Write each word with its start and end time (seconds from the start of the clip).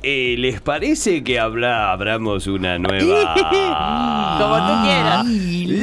Eh, 0.00 0.36
¿Les 0.38 0.60
parece 0.60 1.24
que 1.24 1.40
habla, 1.40 1.90
abramos 1.90 2.46
una 2.46 2.78
nueva... 2.78 3.34
Como 4.38 4.56
tú 4.56 4.72
quieras. 4.84 5.26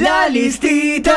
La 0.00 0.28
listita, 0.30 1.14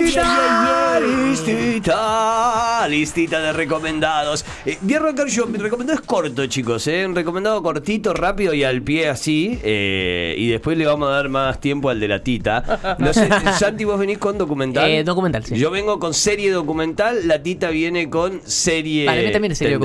listita, 0.00 0.98
listita, 1.00 2.88
listita 2.88 3.40
de 3.42 3.52
recomendados. 3.52 4.44
Eh, 4.64 4.78
voy 4.80 4.94
a 4.94 4.96
arrancar 4.96 5.26
yo, 5.28 5.46
mi 5.46 5.58
recomendado 5.58 5.98
es 6.00 6.06
corto, 6.06 6.46
chicos, 6.46 6.86
eh, 6.86 7.06
un 7.06 7.14
recomendado 7.14 7.62
cortito, 7.62 8.14
rápido 8.14 8.54
y 8.54 8.64
al 8.64 8.80
pie 8.80 9.10
así, 9.10 9.60
eh, 9.62 10.34
y 10.38 10.48
después 10.48 10.78
le 10.78 10.86
vamos 10.86 11.08
a 11.08 11.12
dar 11.12 11.28
más 11.28 11.60
tiempo 11.60 11.90
al 11.90 12.00
de 12.00 12.08
la 12.08 12.24
tita. 12.24 12.96
No 12.98 13.12
sé, 13.12 13.28
Santi, 13.58 13.84
vos 13.84 13.98
venís 13.98 14.16
con 14.16 14.38
documental. 14.38 14.90
Eh, 14.90 15.04
documental, 15.04 15.44
sí. 15.44 15.56
Yo 15.56 15.70
vengo 15.70 15.98
con 15.98 16.14
serie 16.14 16.50
documental, 16.50 17.28
la 17.28 17.42
tita 17.42 17.68
viene 17.68 18.08
con 18.08 18.40
serie 18.44 19.04
Para 19.04 19.20
mí 19.20 19.30
también 19.30 19.52
es 19.52 19.58
serie. 19.58 19.78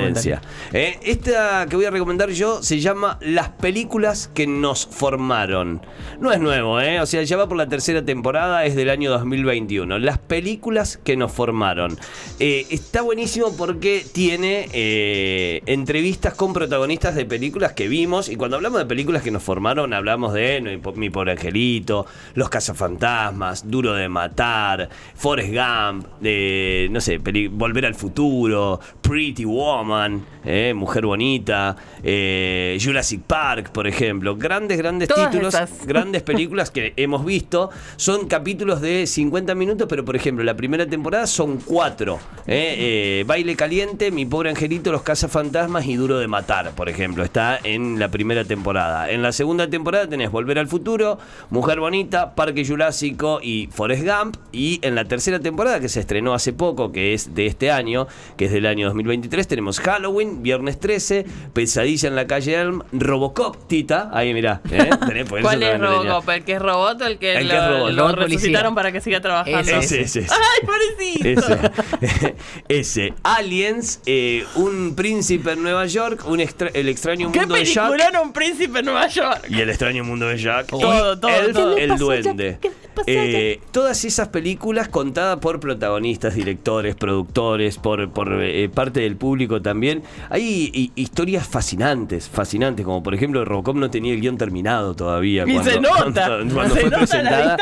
Eh, 0.72 0.98
esta 1.04 1.66
que 1.70 1.76
voy 1.76 1.86
a 1.86 1.97
recomendar 1.98 2.30
yo 2.30 2.62
se 2.62 2.80
llama 2.80 3.18
Las 3.22 3.50
películas 3.50 4.30
que 4.34 4.46
nos 4.46 4.86
formaron. 4.86 5.82
No 6.20 6.32
es 6.32 6.40
nuevo, 6.40 6.80
¿eh? 6.80 7.02
O 7.02 7.06
sea, 7.08 7.24
ya 7.24 7.38
va 7.38 7.48
por 7.48 7.58
la 7.58 7.68
tercera 7.68 8.06
temporada, 8.06 8.66
es 8.66 8.76
del 8.76 8.92
año 8.92 9.10
2021. 9.10 9.98
Las 9.98 10.20
películas 10.20 10.98
que 11.04 11.18
nos 11.18 11.32
formaron. 11.32 11.98
Eh, 12.40 12.68
está 12.70 13.02
buenísimo 13.02 13.56
porque 13.58 14.06
tiene 14.12 14.70
eh, 14.74 15.62
entrevistas 15.66 16.36
con 16.36 16.54
protagonistas 16.54 17.16
de 17.16 17.26
películas 17.26 17.74
que 17.74 17.88
vimos. 17.88 18.30
Y 18.30 18.36
cuando 18.36 18.58
hablamos 18.58 18.80
de 18.80 18.86
películas 18.86 19.24
que 19.24 19.32
nos 19.32 19.42
formaron, 19.42 19.94
hablamos 19.94 20.34
de 20.34 20.80
Mi 20.96 21.10
Pobre 21.10 21.32
Angelito, 21.32 22.06
Los 22.36 22.50
Cazafantasmas, 22.50 23.70
Duro 23.70 23.94
de 23.94 24.08
Matar, 24.08 24.88
Forrest 25.16 25.52
Gump, 25.52 26.06
de, 26.22 26.90
no 26.92 27.02
sé, 27.02 27.18
Volver 27.18 27.88
al 27.88 27.96
Futuro, 27.96 28.80
Pretty 29.02 29.46
Woman, 29.46 30.24
eh, 30.48 30.74
Mujer 30.74 31.06
Bonita, 31.06 31.76
eh, 32.04 32.78
Jurassic 32.82 33.22
Park, 33.22 33.72
por 33.72 33.86
ejemplo. 33.86 34.36
Grandes, 34.38 34.78
grandes 34.78 35.10
Todas 35.10 35.30
títulos, 35.30 35.54
esas. 35.54 35.86
grandes 35.86 36.24
películas 36.24 36.72
que 36.72 36.94
hemos 36.96 37.26
visto. 37.26 37.70
Son 37.98 38.28
capítulos 38.28 38.82
de 38.82 39.06
50 39.06 39.54
minutos, 39.56 39.88
pero 39.90 40.06
por 40.06 40.16
ejemplo, 40.16 40.44
la 40.44 40.56
primera 40.56 40.86
temporada 40.88 41.28
son 41.28 41.58
cuatro. 41.58 42.20
eh, 42.48 43.20
eh, 43.20 43.24
Baile 43.28 43.56
Caliente, 43.56 44.10
Mi 44.10 44.26
Pobre 44.26 44.50
Angelito, 44.50 44.92
Los 44.92 45.02
Cazafantasmas 45.04 45.86
y 45.86 45.96
Duro 45.96 46.18
de 46.18 46.28
Matar, 46.28 46.72
por 46.72 46.88
ejemplo. 46.90 47.24
Está 47.24 47.60
en 47.64 48.00
la 48.00 48.10
primera 48.10 48.46
temporada. 48.46 49.12
En 49.12 49.22
la 49.22 49.32
segunda 49.34 49.70
temporada 49.70 50.08
tenés 50.08 50.32
Volver 50.32 50.60
al 50.60 50.68
Futuro, 50.68 51.20
Mujer 51.50 51.80
Bonita, 51.82 52.36
Parque 52.36 52.66
Jurásico 52.66 53.40
y 53.44 53.68
Forrest 53.72 54.06
Gump. 54.06 54.38
Y 54.54 54.80
en 54.82 54.96
la 54.96 55.06
tercera 55.06 55.40
temporada, 55.40 55.80
que 55.82 55.90
se 55.90 56.00
estrenó 56.00 56.34
hace 56.34 56.54
poco, 56.54 56.92
que 56.92 57.14
es 57.14 57.36
de 57.36 57.48
este 57.48 57.72
año, 57.72 58.08
que 58.38 58.46
es 58.46 58.52
del 58.52 58.66
año 58.66 58.88
2023, 58.88 59.48
tenemos 59.48 59.80
Halloween, 59.80 60.37
Viernes 60.42 60.80
13, 60.80 61.26
Pesadilla 61.54 62.08
en 62.10 62.16
la 62.16 62.28
calle 62.28 62.56
Elm, 62.56 62.82
Robocop, 62.92 63.68
Tita. 63.68 64.10
Ahí 64.14 64.34
mirá. 64.34 64.62
¿eh? 64.72 64.90
Tenés, 65.08 65.28
por 65.30 65.40
eso 65.40 65.48
¿Cuál 65.48 65.64
es 65.64 65.72
tenía. 65.72 65.88
Robocop? 65.88 66.30
¿El 66.30 66.44
que 66.44 66.54
es 66.54 66.62
robot 66.62 67.02
o 67.02 67.06
el 67.06 67.18
que, 67.20 67.36
El 67.38 67.48
lo, 67.48 67.54
que 67.54 67.58
es 67.60 67.68
robot. 67.68 67.92
lo 67.94 68.12
resucitaron 68.14 68.76
para 68.76 68.92
que 68.92 69.02
siga 69.02 69.22
trabajando? 69.22 69.60
Ese. 69.60 70.02
Ese, 70.02 70.20
ese. 70.22 70.28
¡Ay, 70.34 70.66
pobrecito! 70.68 71.54
Ese. 72.00 72.36
Ese. 72.68 73.14
Aliens, 73.24 74.02
eh, 74.06 74.46
un 74.56 74.96
príncipe 74.96 75.52
en 75.52 75.64
Nueva 75.64 75.86
York, 75.86 76.24
un 76.28 76.40
extra- 76.40 76.70
el 76.74 76.90
extraño 76.90 77.32
¿Qué 77.32 77.40
mundo 77.40 77.56
de 77.56 77.66
Jack. 77.66 77.90
película 77.92 78.22
un 78.22 78.34
príncipe 78.34 78.80
en 78.80 78.86
Nueva 78.86 79.08
York? 79.08 79.46
Y 79.50 79.60
el 79.62 79.70
extraño 79.70 80.04
mundo 80.04 80.28
de 80.28 80.38
Jack. 80.38 80.68
Todo, 80.68 81.20
todo, 81.20 81.32
Elf, 81.32 81.54
todo. 81.54 81.76
¿Qué 81.76 81.88
le 81.88 81.94
el 81.94 82.00
duende. 82.00 82.58
Jack? 82.62 82.72
¿Qué 83.06 83.12
le 83.12 83.18
pasó 83.18 83.28
a 83.38 83.40
Eh, 83.40 83.60
todas 83.72 84.06
esas 84.06 84.28
películas 84.30 84.88
contadas 84.90 85.38
por 85.38 85.60
protagonistas, 85.60 86.36
directores, 86.36 86.96
productores, 86.96 87.78
por, 87.78 88.10
por 88.10 88.42
eh, 88.44 88.70
parte 88.70 89.00
del 89.02 89.16
público 89.16 89.62
también. 89.62 90.04
Hay 90.30 90.72
hi- 90.74 90.92
historias 90.96 91.48
fascinantes, 91.48 92.30
fascinantes, 92.30 92.86
como 92.86 93.04
por 93.04 93.14
ejemplo 93.14 93.44
Robocop 93.46 93.76
no 93.76 93.90
tenía 93.90 94.14
el 94.14 94.22
guion 94.22 94.38
terminado 94.38 94.96
todavía. 94.96 95.44
Y 95.48 95.58
se 95.64 95.80
nota, 95.80 96.28
cuando- 96.28 96.54
cuando 96.56 96.76
se 96.76 96.82
fue 96.82 96.90
nota 96.90 96.90
la 96.90 96.98
presentada, 96.98 97.58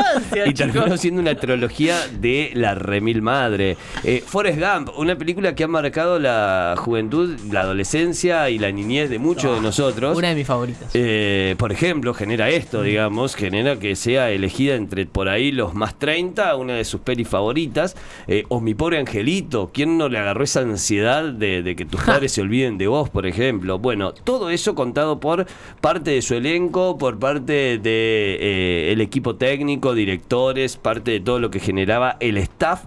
y 0.45 0.53
terminó 0.53 0.83
chicos. 0.86 1.00
siendo 1.02 1.22
una 1.22 1.36
trilogía 1.36 1.97
de 2.19 2.51
la 2.53 2.75
remil 2.75 3.22
madre. 3.22 3.78
Eh, 4.03 4.24
Forrest 4.25 4.59
Gump, 4.59 4.90
una 4.97 5.16
película 5.18 5.56
que 5.56 5.63
ha 5.63 5.68
marcado 5.68 6.19
la 6.19 6.75
juventud, 6.78 7.38
la 7.51 7.62
adolescencia 7.62 8.50
y 8.50 8.59
la 8.59 8.72
niñez 8.72 9.09
de 9.09 9.19
muchos 9.19 9.56
de 9.56 9.62
nosotros. 9.62 10.18
Una 10.18 10.29
de 10.29 10.35
mis 10.35 10.47
favoritas. 10.47 10.90
Eh, 10.94 11.56
por 11.57 11.72
ejemplo, 11.72 12.13
genera 12.13 12.50
esto, 12.50 12.81
digamos, 12.81 13.35
genera 13.35 13.78
que 13.78 13.95
sea 13.95 14.29
elegida 14.29 14.75
entre 14.75 15.06
por 15.06 15.25
ahí 15.30 15.52
los 15.52 15.74
más 15.74 15.97
30, 16.00 16.56
una 16.56 16.74
de 16.75 16.86
sus 16.86 17.02
pelis 17.02 17.28
favoritas, 17.28 17.96
eh, 18.28 18.44
o 18.50 18.62
Mi 18.62 18.74
pobre 18.74 18.97
angelito, 18.97 19.72
¿quién 19.74 19.97
no 19.97 20.09
le 20.09 20.18
agarró 20.18 20.44
esa 20.44 20.62
ansiedad 20.62 21.24
de, 21.24 21.63
de 21.63 21.75
que 21.75 21.86
tus 21.86 22.02
padres 22.02 22.31
se 22.31 22.41
olviden 22.41 22.78
de 22.78 22.88
vos, 22.88 23.09
por 23.09 23.25
ejemplo? 23.25 23.80
Bueno, 23.80 24.13
todo 24.13 24.50
eso 24.50 24.75
contado 24.75 25.19
por 25.19 25.46
parte 25.81 26.12
de 26.12 26.22
su 26.22 26.36
elenco, 26.36 26.97
por 26.97 27.19
parte 27.19 27.78
de 27.78 28.38
eh, 28.40 28.91
el 28.91 29.02
equipo 29.02 29.36
técnico, 29.36 29.94
directores, 29.94 30.78
parte 30.78 31.12
de 31.12 31.19
todo 31.19 31.40
lo 31.40 31.50
que 31.50 31.59
generaba 31.59 32.18
el 32.19 32.38
staff. 32.38 32.84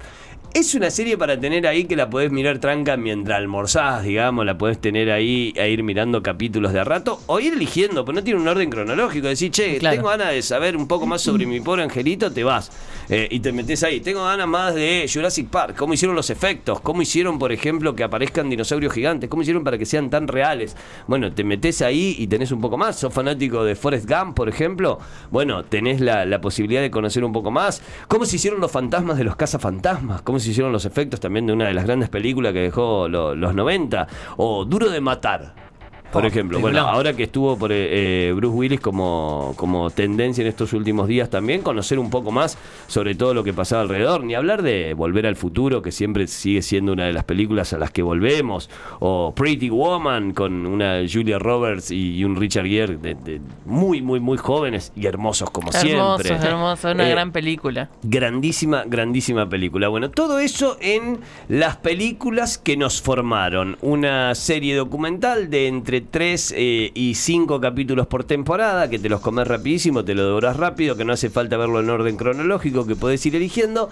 Es 0.54 0.74
una 0.74 0.90
serie 0.90 1.16
para 1.16 1.38
tener 1.38 1.66
ahí 1.66 1.84
que 1.84 1.94
la 1.94 2.08
podés 2.10 2.32
mirar 2.32 2.58
tranca 2.58 2.96
mientras 2.96 3.36
almorzás, 3.38 4.02
digamos, 4.02 4.44
la 4.46 4.56
podés 4.58 4.80
tener 4.80 5.10
ahí 5.10 5.54
a 5.58 5.66
ir 5.68 5.82
mirando 5.82 6.22
capítulos 6.22 6.72
de 6.72 6.80
a 6.80 6.84
rato 6.84 7.20
o 7.26 7.38
ir 7.38 7.52
eligiendo, 7.52 8.04
pero 8.04 8.16
no 8.16 8.24
tiene 8.24 8.40
un 8.40 8.48
orden 8.48 8.68
cronológico. 8.70 9.28
Decir, 9.28 9.50
che, 9.52 9.78
Claro. 9.78 9.96
tengo 9.96 10.08
ganas 10.08 10.32
de 10.32 10.42
saber 10.42 10.76
un 10.76 10.88
poco 10.88 11.06
más 11.06 11.20
sobre 11.20 11.46
mi 11.46 11.60
pobre 11.60 11.82
angelito, 11.84 12.32
te 12.32 12.42
vas 12.44 12.72
eh, 13.10 13.28
y 13.30 13.40
te 13.40 13.52
metes 13.52 13.82
ahí. 13.82 14.00
Tengo 14.00 14.24
ganas 14.24 14.46
más 14.46 14.74
de 14.74 15.08
Jurassic 15.12 15.48
Park, 15.48 15.76
cómo 15.76 15.94
hicieron 15.94 16.14
los 16.14 16.30
efectos, 16.30 16.80
cómo 16.80 17.02
hicieron, 17.02 17.38
por 17.38 17.52
ejemplo, 17.52 17.94
que 17.94 18.04
aparezcan 18.04 18.50
dinosaurios 18.50 18.92
gigantes, 18.92 19.28
cómo 19.30 19.42
hicieron 19.42 19.64
para 19.64 19.78
que 19.78 19.86
sean 19.86 20.10
tan 20.10 20.28
reales. 20.28 20.76
Bueno, 21.06 21.32
te 21.32 21.44
metes 21.44 21.82
ahí 21.82 22.14
y 22.18 22.26
tenés 22.26 22.52
un 22.52 22.60
poco 22.60 22.76
más. 22.76 22.96
¿Sos 22.98 23.12
fanático 23.12 23.64
de 23.64 23.74
Forrest 23.74 24.08
Gump, 24.08 24.34
por 24.36 24.48
ejemplo? 24.48 24.98
Bueno, 25.30 25.64
tenés 25.64 26.00
la, 26.00 26.40
posibilidad 26.40 26.82
de 26.82 26.90
conocer 26.90 27.24
un 27.24 27.32
poco 27.32 27.50
más. 27.50 27.82
¿Cómo 28.06 28.24
se 28.24 28.36
hicieron 28.36 28.60
los 28.60 28.70
fantasmas 28.70 29.16
de 29.18 29.24
los 29.24 29.36
cazafantasmas? 29.36 30.22
¿Cómo 30.22 30.38
se 30.38 30.50
hicieron 30.50 30.72
los 30.72 30.84
efectos 30.84 31.18
también 31.20 31.46
de 31.46 31.52
una 31.52 31.66
de 31.66 31.74
las 31.74 31.84
grandes 31.84 32.08
películas 32.08 32.52
que 32.52 32.60
dejó 32.60 33.08
lo- 33.08 33.34
los 33.34 33.54
90? 33.54 34.06
O 34.36 34.64
Duro 34.64 34.90
de 34.90 35.00
Matar. 35.00 35.67
Por 36.12 36.24
ejemplo, 36.24 36.60
bueno, 36.60 36.80
ahora 36.80 37.12
que 37.14 37.24
estuvo 37.24 37.56
por 37.58 37.70
eh, 37.72 38.28
eh, 38.28 38.32
Bruce 38.32 38.56
Willis 38.56 38.80
como, 38.80 39.52
como 39.56 39.90
tendencia 39.90 40.42
en 40.42 40.48
estos 40.48 40.72
últimos 40.72 41.06
días 41.08 41.28
también, 41.30 41.62
conocer 41.62 41.98
un 41.98 42.10
poco 42.10 42.30
más 42.30 42.56
sobre 42.86 43.14
todo 43.14 43.34
lo 43.34 43.44
que 43.44 43.52
pasaba 43.52 43.82
alrededor, 43.82 44.24
ni 44.24 44.34
hablar 44.34 44.62
de 44.62 44.94
Volver 44.94 45.26
al 45.26 45.36
Futuro, 45.36 45.82
que 45.82 45.92
siempre 45.92 46.26
sigue 46.26 46.62
siendo 46.62 46.92
una 46.92 47.04
de 47.04 47.12
las 47.12 47.24
películas 47.24 47.72
a 47.72 47.78
las 47.78 47.90
que 47.90 48.02
volvemos, 48.02 48.70
o 49.00 49.34
Pretty 49.34 49.68
Woman 49.70 50.32
con 50.32 50.66
una 50.66 51.02
Julia 51.10 51.38
Roberts 51.38 51.90
y, 51.90 52.24
un 52.24 52.36
Richard 52.36 52.66
Gere 52.66 52.96
de, 52.96 53.14
de 53.14 53.40
muy, 53.64 54.02
muy, 54.02 54.20
muy 54.20 54.38
jóvenes 54.38 54.92
y 54.96 55.06
hermosos 55.06 55.50
como 55.50 55.72
siempre. 55.72 56.34
hermoso, 56.34 56.90
una 56.90 57.08
Eh, 57.08 57.10
gran 57.10 57.32
película. 57.32 57.90
Grandísima, 58.02 58.84
grandísima 58.86 59.48
película. 59.48 59.88
Bueno, 59.88 60.10
todo 60.10 60.38
eso 60.38 60.76
en 60.80 61.20
las 61.48 61.76
películas 61.76 62.58
que 62.58 62.76
nos 62.76 63.00
formaron. 63.02 63.76
Una 63.82 64.34
serie 64.34 64.74
documental 64.76 65.50
de 65.50 65.68
entre 65.68 65.97
3 66.00 66.54
y 66.56 67.12
5 67.14 67.60
capítulos 67.60 68.06
por 68.06 68.24
temporada, 68.24 68.88
que 68.88 68.98
te 68.98 69.08
los 69.08 69.20
comes 69.20 69.46
rapidísimo, 69.46 70.04
te 70.04 70.14
lo 70.14 70.24
devoras 70.26 70.56
rápido, 70.56 70.96
que 70.96 71.04
no 71.04 71.12
hace 71.12 71.30
falta 71.30 71.56
verlo 71.56 71.80
en 71.80 71.90
orden 71.90 72.16
cronológico, 72.16 72.86
que 72.86 72.96
podés 72.96 73.24
ir 73.26 73.36
eligiendo. 73.36 73.90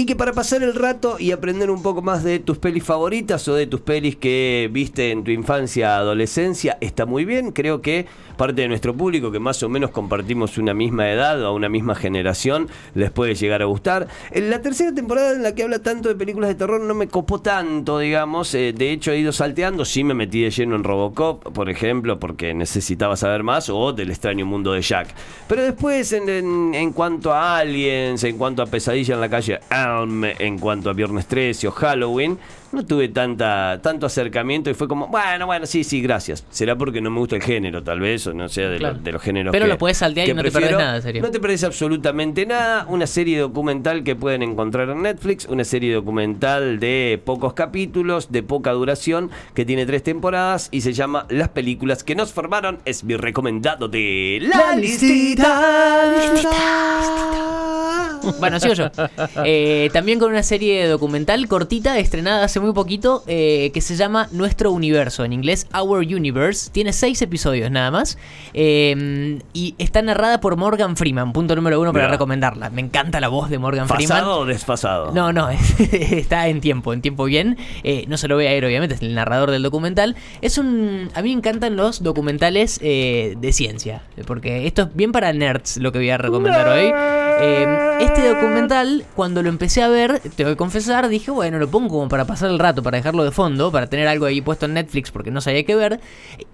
Y 0.00 0.06
que 0.06 0.14
para 0.14 0.32
pasar 0.32 0.62
el 0.62 0.76
rato 0.76 1.16
y 1.18 1.32
aprender 1.32 1.72
un 1.72 1.82
poco 1.82 2.02
más 2.02 2.22
de 2.22 2.38
tus 2.38 2.56
pelis 2.58 2.84
favoritas 2.84 3.48
o 3.48 3.54
de 3.56 3.66
tus 3.66 3.80
pelis 3.80 4.14
que 4.14 4.70
viste 4.70 5.10
en 5.10 5.24
tu 5.24 5.32
infancia, 5.32 5.96
adolescencia, 5.96 6.78
está 6.80 7.04
muy 7.04 7.24
bien. 7.24 7.50
Creo 7.50 7.82
que 7.82 8.06
parte 8.36 8.62
de 8.62 8.68
nuestro 8.68 8.94
público, 8.94 9.32
que 9.32 9.40
más 9.40 9.60
o 9.64 9.68
menos 9.68 9.90
compartimos 9.90 10.56
una 10.56 10.72
misma 10.72 11.10
edad 11.10 11.42
o 11.42 11.52
una 11.52 11.68
misma 11.68 11.96
generación, 11.96 12.68
les 12.94 13.10
puede 13.10 13.34
llegar 13.34 13.60
a 13.60 13.64
gustar. 13.64 14.06
La 14.32 14.62
tercera 14.62 14.94
temporada 14.94 15.32
en 15.32 15.42
la 15.42 15.56
que 15.56 15.64
habla 15.64 15.80
tanto 15.80 16.08
de 16.08 16.14
películas 16.14 16.50
de 16.50 16.54
terror 16.54 16.80
no 16.80 16.94
me 16.94 17.08
copó 17.08 17.40
tanto, 17.40 17.98
digamos. 17.98 18.54
Eh, 18.54 18.72
de 18.72 18.92
hecho, 18.92 19.10
he 19.10 19.18
ido 19.18 19.32
salteando. 19.32 19.84
Sí 19.84 20.04
me 20.04 20.14
metí 20.14 20.42
de 20.42 20.52
lleno 20.52 20.76
en 20.76 20.84
Robocop, 20.84 21.42
por 21.52 21.68
ejemplo, 21.68 22.20
porque 22.20 22.54
necesitaba 22.54 23.16
saber 23.16 23.42
más, 23.42 23.68
o 23.68 23.92
del 23.92 24.10
extraño 24.10 24.46
mundo 24.46 24.74
de 24.74 24.80
Jack. 24.80 25.08
Pero 25.48 25.64
después, 25.64 26.12
en, 26.12 26.92
cuanto 26.92 27.32
a 27.32 27.58
Aliens, 27.58 28.22
en 28.22 28.38
cuanto 28.38 28.62
a 28.62 28.66
Pesadilla 28.66 29.14
en 29.14 29.20
la 29.20 29.28
calle 29.28 29.58
En 30.38 30.58
cuanto 30.58 30.90
a 30.90 30.92
Viernes 30.92 31.26
13 31.26 31.68
o 31.68 31.70
Halloween, 31.72 32.38
no 32.72 32.84
tuve 32.84 33.08
tanta, 33.08 33.80
tanto 33.82 34.06
acercamiento 34.06 34.68
y 34.70 34.74
fue 34.74 34.88
como, 34.88 35.06
bueno, 35.08 35.46
bueno, 35.46 35.66
sí, 35.66 35.84
sí, 35.84 36.00
gracias. 36.02 36.44
Será 36.50 36.76
porque 36.76 37.00
no 37.00 37.10
me 37.10 37.18
gusta 37.18 37.36
el 37.36 37.42
género, 37.42 37.82
tal 37.82 38.00
vez, 38.00 38.26
o 38.26 38.34
no 38.34 38.48
sea 38.48 38.68
de, 38.68 38.78
Claro. 38.78 38.96
lo- 38.96 39.02
de 39.02 39.12
los 39.12 39.22
géneros 39.22 39.52
Pero 39.52 39.64
que- 39.64 39.68
lo 39.70 39.78
podés 39.78 39.96
saltear 39.98 40.28
y 40.28 40.34
no 40.34 40.42
te 40.42 40.50
perdés 40.50 40.72
nada, 40.72 40.96
en 40.96 41.02
serio. 41.02 41.22
No 41.22 41.30
te 41.30 41.40
perdés 41.40 41.64
absolutamente 41.64 42.44
nada. 42.46 42.86
Una 42.88 43.06
serie 43.06 43.38
documental 43.38 44.04
que 44.04 44.14
pueden 44.16 44.42
encontrar 44.42 44.88
en 44.90 45.02
Netflix, 45.02 45.46
una 45.46 45.64
serie 45.64 45.94
documental 45.94 46.78
de 46.80 47.20
pocos 47.24 47.52
capítulos, 47.54 48.30
de 48.30 48.42
poca 48.42 48.72
duración, 48.72 49.30
que 49.54 49.64
tiene 49.64 49.86
tres 49.86 50.02
temporadas 50.02 50.68
y 50.70 50.80
se 50.82 50.92
llama 50.92 51.26
Las 51.30 51.48
películas 51.48 52.04
que 52.04 52.14
nos 52.14 52.32
formaron. 52.32 52.78
Es 52.84 53.04
mi 53.04 53.16
recomendado 53.16 53.88
de 53.88 54.38
La, 54.42 54.76
listita. 54.76 56.12
listita. 56.20 56.50
Bueno, 58.40 58.60
sigo 58.60 58.74
yo. 58.74 58.90
Eh, 59.44 59.88
también 59.92 60.18
con 60.18 60.30
una 60.30 60.42
serie 60.42 60.86
documental 60.86 61.46
cortita, 61.48 61.98
estrenada 61.98 62.44
hace 62.44 62.57
muy 62.60 62.72
poquito, 62.72 63.22
eh, 63.26 63.70
que 63.72 63.80
se 63.80 63.96
llama 63.96 64.28
Nuestro 64.32 64.70
Universo, 64.72 65.24
en 65.24 65.32
inglés 65.32 65.66
Our 65.74 65.98
Universe. 66.00 66.70
Tiene 66.70 66.92
seis 66.92 67.20
episodios 67.22 67.70
nada 67.70 67.90
más. 67.90 68.18
eh, 68.54 69.38
y 69.52 69.74
está 69.78 70.02
narrada 70.02 70.40
por 70.40 70.56
Morgan 70.56 70.96
Freeman, 70.96 71.32
punto 71.32 71.54
número 71.56 71.80
uno 71.80 71.92
para 71.92 72.08
recomendarla. 72.08 72.70
Me 72.70 72.80
encanta 72.80 73.20
la 73.20 73.28
voz 73.28 73.50
de 73.50 73.58
Morgan 73.58 73.88
Freeman. 73.88 74.08
¿Pasado 74.08 74.40
o 74.40 74.46
desfasado? 74.46 75.12
No, 75.12 75.32
no, 75.32 75.48
está 75.78 76.48
en 76.48 76.60
tiempo, 76.60 76.92
en 76.92 77.00
tiempo 77.02 77.24
bien. 77.24 77.56
Eh, 77.82 78.04
no 78.08 78.16
se 78.16 78.28
lo 78.28 78.34
voy 78.36 78.46
a 78.46 78.56
ir, 78.56 78.64
obviamente, 78.64 78.94
es 78.94 79.02
el 79.02 79.14
narrador 79.14 79.50
del 79.50 79.62
documental. 79.62 80.16
Es 80.40 80.58
un. 80.58 81.10
A 81.14 81.22
mí 81.22 81.30
me 81.30 81.38
encantan 81.38 81.76
los 81.76 82.02
documentales 82.02 82.78
eh, 82.82 83.34
de 83.38 83.52
ciencia, 83.52 84.02
porque 84.26 84.66
esto 84.66 84.82
es 84.82 84.94
bien 84.94 85.12
para 85.12 85.32
nerds 85.32 85.76
lo 85.78 85.92
que 85.92 85.98
voy 85.98 86.10
a 86.10 86.18
recomendar 86.18 86.68
hoy. 86.68 86.90
Eh, 87.40 87.98
este 88.00 88.28
documental, 88.28 89.04
cuando 89.14 89.42
lo 89.42 89.48
empecé 89.48 89.82
a 89.82 89.88
ver, 89.88 90.20
te 90.36 90.44
voy 90.44 90.54
a 90.54 90.56
confesar, 90.56 91.08
dije, 91.08 91.30
bueno, 91.30 91.58
lo 91.58 91.68
pongo 91.68 91.88
como 91.88 92.08
para 92.08 92.24
pasar 92.26 92.47
el 92.50 92.58
rato, 92.58 92.82
para 92.82 92.96
dejarlo 92.96 93.24
de 93.24 93.30
fondo, 93.30 93.70
para 93.72 93.86
tener 93.88 94.08
algo 94.08 94.26
ahí 94.26 94.40
puesto 94.40 94.66
en 94.66 94.74
Netflix, 94.74 95.10
porque 95.10 95.30
no 95.30 95.40
sabía 95.40 95.64
qué 95.64 95.74
ver. 95.74 96.00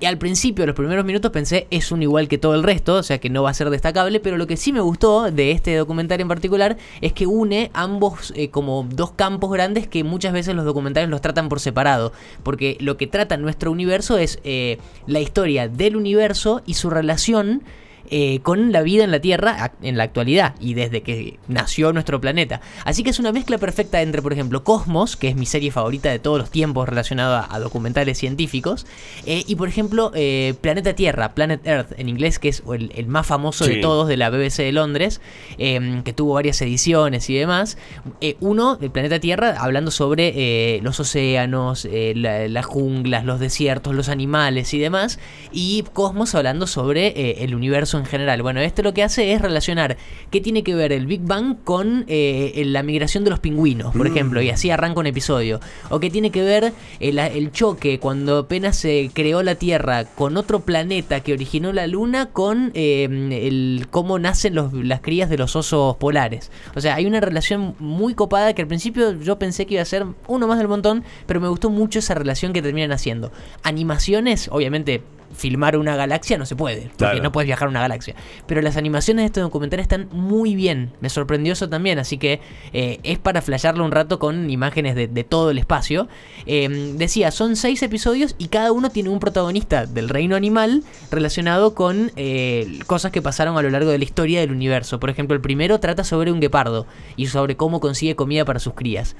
Y 0.00 0.06
al 0.06 0.18
principio, 0.18 0.66
los 0.66 0.74
primeros 0.74 1.04
minutos, 1.04 1.30
pensé, 1.30 1.66
es 1.70 1.92
un 1.92 2.02
igual 2.02 2.28
que 2.28 2.38
todo 2.38 2.54
el 2.54 2.62
resto, 2.62 2.96
o 2.96 3.02
sea 3.02 3.18
que 3.18 3.30
no 3.30 3.42
va 3.42 3.50
a 3.50 3.54
ser 3.54 3.70
destacable, 3.70 4.20
pero 4.20 4.36
lo 4.36 4.46
que 4.46 4.56
sí 4.56 4.72
me 4.72 4.80
gustó 4.80 5.30
de 5.30 5.50
este 5.50 5.76
documental 5.76 6.20
en 6.20 6.28
particular 6.28 6.76
es 7.00 7.12
que 7.12 7.26
une 7.26 7.70
ambos 7.74 8.32
eh, 8.36 8.50
como 8.50 8.86
dos 8.88 9.12
campos 9.12 9.50
grandes 9.52 9.86
que 9.86 10.04
muchas 10.04 10.32
veces 10.32 10.54
los 10.54 10.64
documentales 10.64 11.08
los 11.10 11.20
tratan 11.20 11.48
por 11.48 11.60
separado, 11.60 12.12
porque 12.42 12.76
lo 12.80 12.96
que 12.96 13.06
trata 13.06 13.36
nuestro 13.36 13.70
universo 13.70 14.18
es 14.18 14.38
eh, 14.44 14.78
la 15.06 15.20
historia 15.20 15.68
del 15.68 15.96
universo 15.96 16.62
y 16.66 16.74
su 16.74 16.90
relación 16.90 17.62
eh, 18.10 18.40
con 18.42 18.72
la 18.72 18.82
vida 18.82 19.04
en 19.04 19.10
la 19.10 19.20
Tierra 19.20 19.72
en 19.82 19.96
la 19.96 20.04
actualidad 20.04 20.54
y 20.60 20.74
desde 20.74 21.02
que 21.02 21.38
nació 21.48 21.92
nuestro 21.92 22.20
planeta. 22.20 22.60
Así 22.84 23.02
que 23.02 23.10
es 23.10 23.18
una 23.18 23.32
mezcla 23.32 23.58
perfecta 23.58 24.02
entre, 24.02 24.20
por 24.22 24.32
ejemplo, 24.32 24.62
Cosmos, 24.64 25.16
que 25.16 25.28
es 25.28 25.36
mi 25.36 25.46
serie 25.46 25.70
favorita 25.70 26.10
de 26.10 26.18
todos 26.18 26.38
los 26.38 26.50
tiempos 26.50 26.88
relacionada 26.88 27.46
a, 27.50 27.58
documentales 27.58 28.18
científicos, 28.18 28.86
eh, 29.26 29.42
y 29.46 29.54
por 29.56 29.68
ejemplo 29.68 30.10
eh, 30.14 30.54
Planeta 30.60 30.94
Tierra, 30.94 31.34
Planet 31.34 31.66
Earth 31.66 31.92
en 31.98 32.08
inglés, 32.08 32.38
que 32.38 32.48
es 32.48 32.62
el, 32.72 32.92
el 32.94 33.06
más 33.06 33.26
famoso 33.26 33.64
de 33.64 33.76
todos 33.76 34.08
de 34.08 34.16
la 34.16 34.30
BBC 34.30 34.58
de 34.58 34.72
Londres, 34.72 35.20
eh, 35.58 36.02
que 36.04 36.12
tuvo 36.12 36.34
varias 36.34 36.60
ediciones 36.62 37.28
y 37.30 37.34
demás. 37.34 37.76
Uno, 38.40 38.78
el 38.80 38.90
Planeta 38.90 39.18
Tierra, 39.20 39.54
hablando 39.58 39.90
sobre 39.90 40.80
los 40.82 41.00
océanos, 41.00 41.86
la- 41.90 42.48
las 42.48 42.66
junglas, 42.66 43.24
los 43.24 43.40
desiertos, 43.40 43.94
los 43.94 44.08
animales 44.08 44.74
y 44.74 44.78
demás. 44.78 45.18
Y 45.52 45.84
Cosmos 45.92 46.34
hablando 46.34 46.66
sobre 46.66 47.42
el 47.44 47.54
universo 47.54 47.93
en 47.98 48.04
general. 48.06 48.42
Bueno, 48.42 48.60
esto 48.60 48.82
lo 48.82 48.94
que 48.94 49.02
hace 49.02 49.32
es 49.32 49.40
relacionar 49.40 49.96
qué 50.30 50.40
tiene 50.40 50.62
que 50.62 50.74
ver 50.74 50.92
el 50.92 51.06
Big 51.06 51.20
Bang 51.22 51.56
con 51.64 52.04
eh, 52.08 52.62
la 52.66 52.82
migración 52.82 53.24
de 53.24 53.30
los 53.30 53.40
pingüinos, 53.40 53.94
por 53.94 54.06
ejemplo, 54.06 54.40
y 54.42 54.50
así 54.50 54.70
arranca 54.70 55.00
un 55.00 55.06
episodio. 55.06 55.60
O 55.90 56.00
qué 56.00 56.10
tiene 56.10 56.30
que 56.30 56.42
ver 56.42 56.72
el, 57.00 57.18
el 57.18 57.52
choque 57.52 57.98
cuando 57.98 58.38
apenas 58.38 58.76
se 58.76 59.10
creó 59.12 59.42
la 59.42 59.54
Tierra 59.54 60.04
con 60.04 60.36
otro 60.36 60.60
planeta 60.60 61.20
que 61.20 61.32
originó 61.32 61.72
la 61.72 61.86
Luna 61.86 62.26
con 62.30 62.70
eh, 62.74 63.04
el 63.04 63.86
cómo 63.90 64.18
nacen 64.18 64.54
los- 64.54 64.72
las 64.72 65.00
crías 65.00 65.28
de 65.30 65.38
los 65.38 65.56
osos 65.56 65.96
polares. 65.96 66.50
O 66.74 66.80
sea, 66.80 66.94
hay 66.96 67.06
una 67.06 67.20
relación 67.20 67.74
muy 67.78 68.14
copada 68.14 68.52
que 68.54 68.62
al 68.62 68.68
principio 68.68 69.12
yo 69.20 69.38
pensé 69.38 69.66
que 69.66 69.74
iba 69.74 69.82
a 69.82 69.86
ser 69.86 70.04
uno 70.26 70.46
más 70.46 70.58
del 70.58 70.68
montón, 70.68 71.04
pero 71.26 71.40
me 71.40 71.48
gustó 71.48 71.70
mucho 71.70 71.98
esa 71.98 72.14
relación 72.14 72.52
que 72.52 72.62
terminan 72.62 72.92
haciendo. 72.92 73.32
Animaciones, 73.62 74.48
obviamente. 74.52 75.02
Filmar 75.34 75.76
una 75.76 75.96
galaxia 75.96 76.38
no 76.38 76.46
se 76.46 76.56
puede, 76.56 76.82
porque 76.82 76.96
Claro. 76.96 77.22
no 77.22 77.32
puedes 77.32 77.46
viajar 77.46 77.66
a 77.66 77.70
una 77.70 77.80
galaxia. 77.80 78.14
Pero 78.46 78.62
las 78.62 78.76
animaciones 78.76 79.22
de 79.22 79.26
este 79.26 79.40
documental 79.40 79.80
están 79.80 80.08
muy 80.12 80.54
bien. 80.54 80.92
Me 81.00 81.08
sorprendió 81.10 81.52
eso 81.52 81.68
también, 81.68 81.98
así 81.98 82.18
que 82.18 82.40
eh, 82.72 83.00
es 83.02 83.18
para 83.18 83.42
flashearlo 83.42 83.84
un 83.84 83.90
rato 83.92 84.18
con 84.18 84.48
imágenes 84.50 84.94
de, 84.94 85.08
de 85.08 85.24
todo 85.24 85.50
el 85.50 85.58
espacio. 85.58 86.08
Eh, 86.46 86.94
decía, 86.96 87.30
son 87.30 87.56
seis 87.56 87.82
episodios 87.82 88.34
y 88.38 88.48
cada 88.48 88.72
uno 88.72 88.90
tiene 88.90 89.08
un 89.10 89.18
protagonista 89.20 89.86
del 89.86 90.08
reino 90.08 90.36
animal 90.36 90.82
relacionado 91.10 91.74
con 91.74 92.12
eh, 92.16 92.78
cosas 92.86 93.12
que 93.12 93.20
pasaron 93.22 93.56
a 93.58 93.62
lo 93.62 93.70
largo 93.70 93.90
de 93.90 93.98
la 93.98 94.04
historia 94.04 94.40
del 94.40 94.52
universo. 94.52 95.00
Por 95.00 95.10
ejemplo, 95.10 95.34
el 95.34 95.40
primero 95.42 95.80
trata 95.80 96.04
sobre 96.04 96.30
un 96.32 96.40
guepardo 96.40 96.86
y 97.16 97.26
sobre 97.26 97.56
cómo 97.56 97.80
consigue 97.80 98.14
comida 98.16 98.44
para 98.44 98.60
sus 98.60 98.74
crías. 98.74 99.16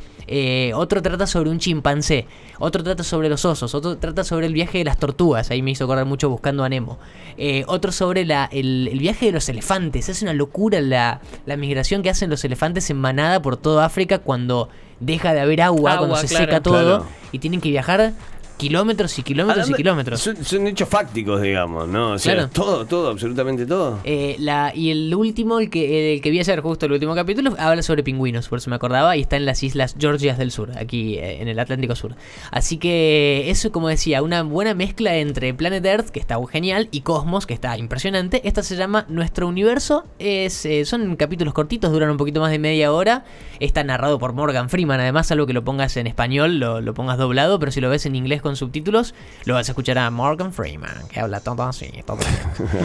Otro 0.75 1.03
trata 1.03 1.27
sobre 1.27 1.51
un 1.51 1.59
chimpancé. 1.59 2.27
Otro 2.59 2.83
trata 2.83 3.03
sobre 3.03 3.29
los 3.29 3.45
osos. 3.45 3.75
Otro 3.75 3.99
trata 3.99 4.25
sobre 4.25 4.47
el 4.47 4.53
viaje 4.55 4.79
de 4.79 4.85
las 4.85 4.99
tortugas. 4.99 5.51
Ahí 5.51 5.63
me 5.63 5.71
hizo 5.73 5.87
mucho 6.05 6.29
buscando 6.31 6.65
a 6.65 6.69
Nemo. 6.69 6.99
Eh, 7.37 7.65
otro 7.67 7.91
sobre 7.93 8.25
la, 8.25 8.49
el, 8.53 8.89
el 8.91 8.99
viaje 8.99 9.27
de 9.27 9.33
los 9.33 9.49
elefantes. 9.49 10.09
Es 10.09 10.23
una 10.23 10.33
locura 10.33 10.81
la, 10.81 11.21
la 11.47 11.57
migración 11.57 12.03
que 12.03 12.11
hacen 12.11 12.31
los 12.31 12.45
elefantes 12.45 12.89
en 12.91 12.97
manada 12.99 13.41
por 13.43 13.57
toda 13.57 13.85
África 13.85 14.19
cuando 14.19 14.69
deja 15.01 15.35
de 15.35 15.41
haber 15.41 15.61
agua, 15.63 15.95
Agua, 15.95 16.07
cuando 16.07 16.17
se 16.17 16.29
claro. 16.29 16.45
seca 16.45 16.63
todo 16.63 16.99
Claro. 17.01 17.07
y 17.33 17.39
tienen 17.41 17.61
que 17.61 17.69
viajar 17.71 18.13
kilómetros 18.57 19.19
y 19.19 19.23
kilómetros 19.23 19.71
y 19.71 19.75
kilómetros. 19.75 20.21
Son, 20.21 20.37
son 20.45 20.67
hechos 20.67 20.89
fácticos, 20.89 21.43
digamos, 21.43 21.89
¿no? 21.89 22.13
O 22.13 22.19
sea, 22.19 22.35
Claro. 22.35 22.51
todo, 22.53 22.87
todo, 22.87 23.11
absolutamente 23.11 23.67
todo. 23.67 24.01
Eh, 24.05 24.37
la, 24.39 24.73
y 24.75 24.91
el 24.91 25.15
último, 25.15 25.59
el 25.61 25.71
que, 25.71 26.15
el 26.15 26.21
que 26.21 26.31
vi 26.31 26.39
ayer, 26.41 26.61
justo 26.61 26.87
el 26.87 26.93
último 26.93 27.15
capítulo, 27.15 27.55
habla 27.59 27.83
sobre 27.83 28.03
pingüinos, 28.03 28.49
por 28.49 28.59
eso 28.59 28.71
me 28.71 28.77
acordaba, 28.77 29.17
y 29.17 29.21
está 29.23 29.37
en 29.37 29.47
las 29.47 29.63
islas 29.63 29.97
Georgias 29.99 30.39
del 30.39 30.51
Sur, 30.51 30.71
aquí 30.79 31.17
eh, 31.17 31.43
en 31.43 31.49
el 31.49 31.59
Atlántico 31.59 31.95
Sur. 31.97 32.15
Así 32.51 32.79
que 32.79 33.51
eso, 33.51 33.73
como 33.73 33.89
decía, 33.89 34.23
una 34.23 34.43
buena 34.43 34.75
mezcla 34.75 35.17
entre 35.17 35.53
Planet 35.55 35.85
Earth, 35.85 36.09
que 36.11 36.21
está 36.21 36.37
genial, 36.51 36.89
y 36.91 37.01
Cosmos, 37.01 37.47
que 37.47 37.55
está 37.55 37.77
impresionante. 37.79 38.47
Esta 38.47 38.63
se 38.63 38.77
llama 38.77 39.07
Nuestro 39.09 39.49
Universo, 39.49 40.05
es, 40.19 40.65
eh, 40.67 40.85
son 40.85 41.17
capítulos 41.17 41.55
cortitos, 41.55 41.91
duran 41.93 42.11
un 42.11 42.17
poquito 42.17 42.41
más 42.41 42.51
de 42.51 42.59
media 42.59 42.93
hora. 42.93 43.25
Está 43.61 43.83
narrado 43.85 44.19
por 44.19 44.33
Morgan 44.33 44.69
Freeman, 44.69 45.01
además, 45.01 45.31
algo 45.31 45.47
que 45.47 45.53
lo 45.53 45.65
pongas 45.65 45.97
en 45.97 46.07
español, 46.07 46.59
lo, 46.59 46.81
lo 46.81 46.95
pongas 46.95 47.19
doblado, 47.19 47.59
pero 47.59 47.73
si 47.73 47.81
lo 47.81 47.89
ves 47.89 48.05
en 48.07 48.15
inglés 48.17 48.43
con 48.45 48.55
subtítulos, 48.55 49.13
lo 49.45 49.55
vas 49.55 49.69
a 49.69 49.73
escuchar 49.73 49.99
a 49.99 50.09
Morgan 50.11 50.53
Freeman, 50.53 51.09
que 51.11 51.19
habla 51.19 51.41
todo 51.41 51.65
así, 51.65 51.91
todo 52.07 52.19
bien. 52.19 52.31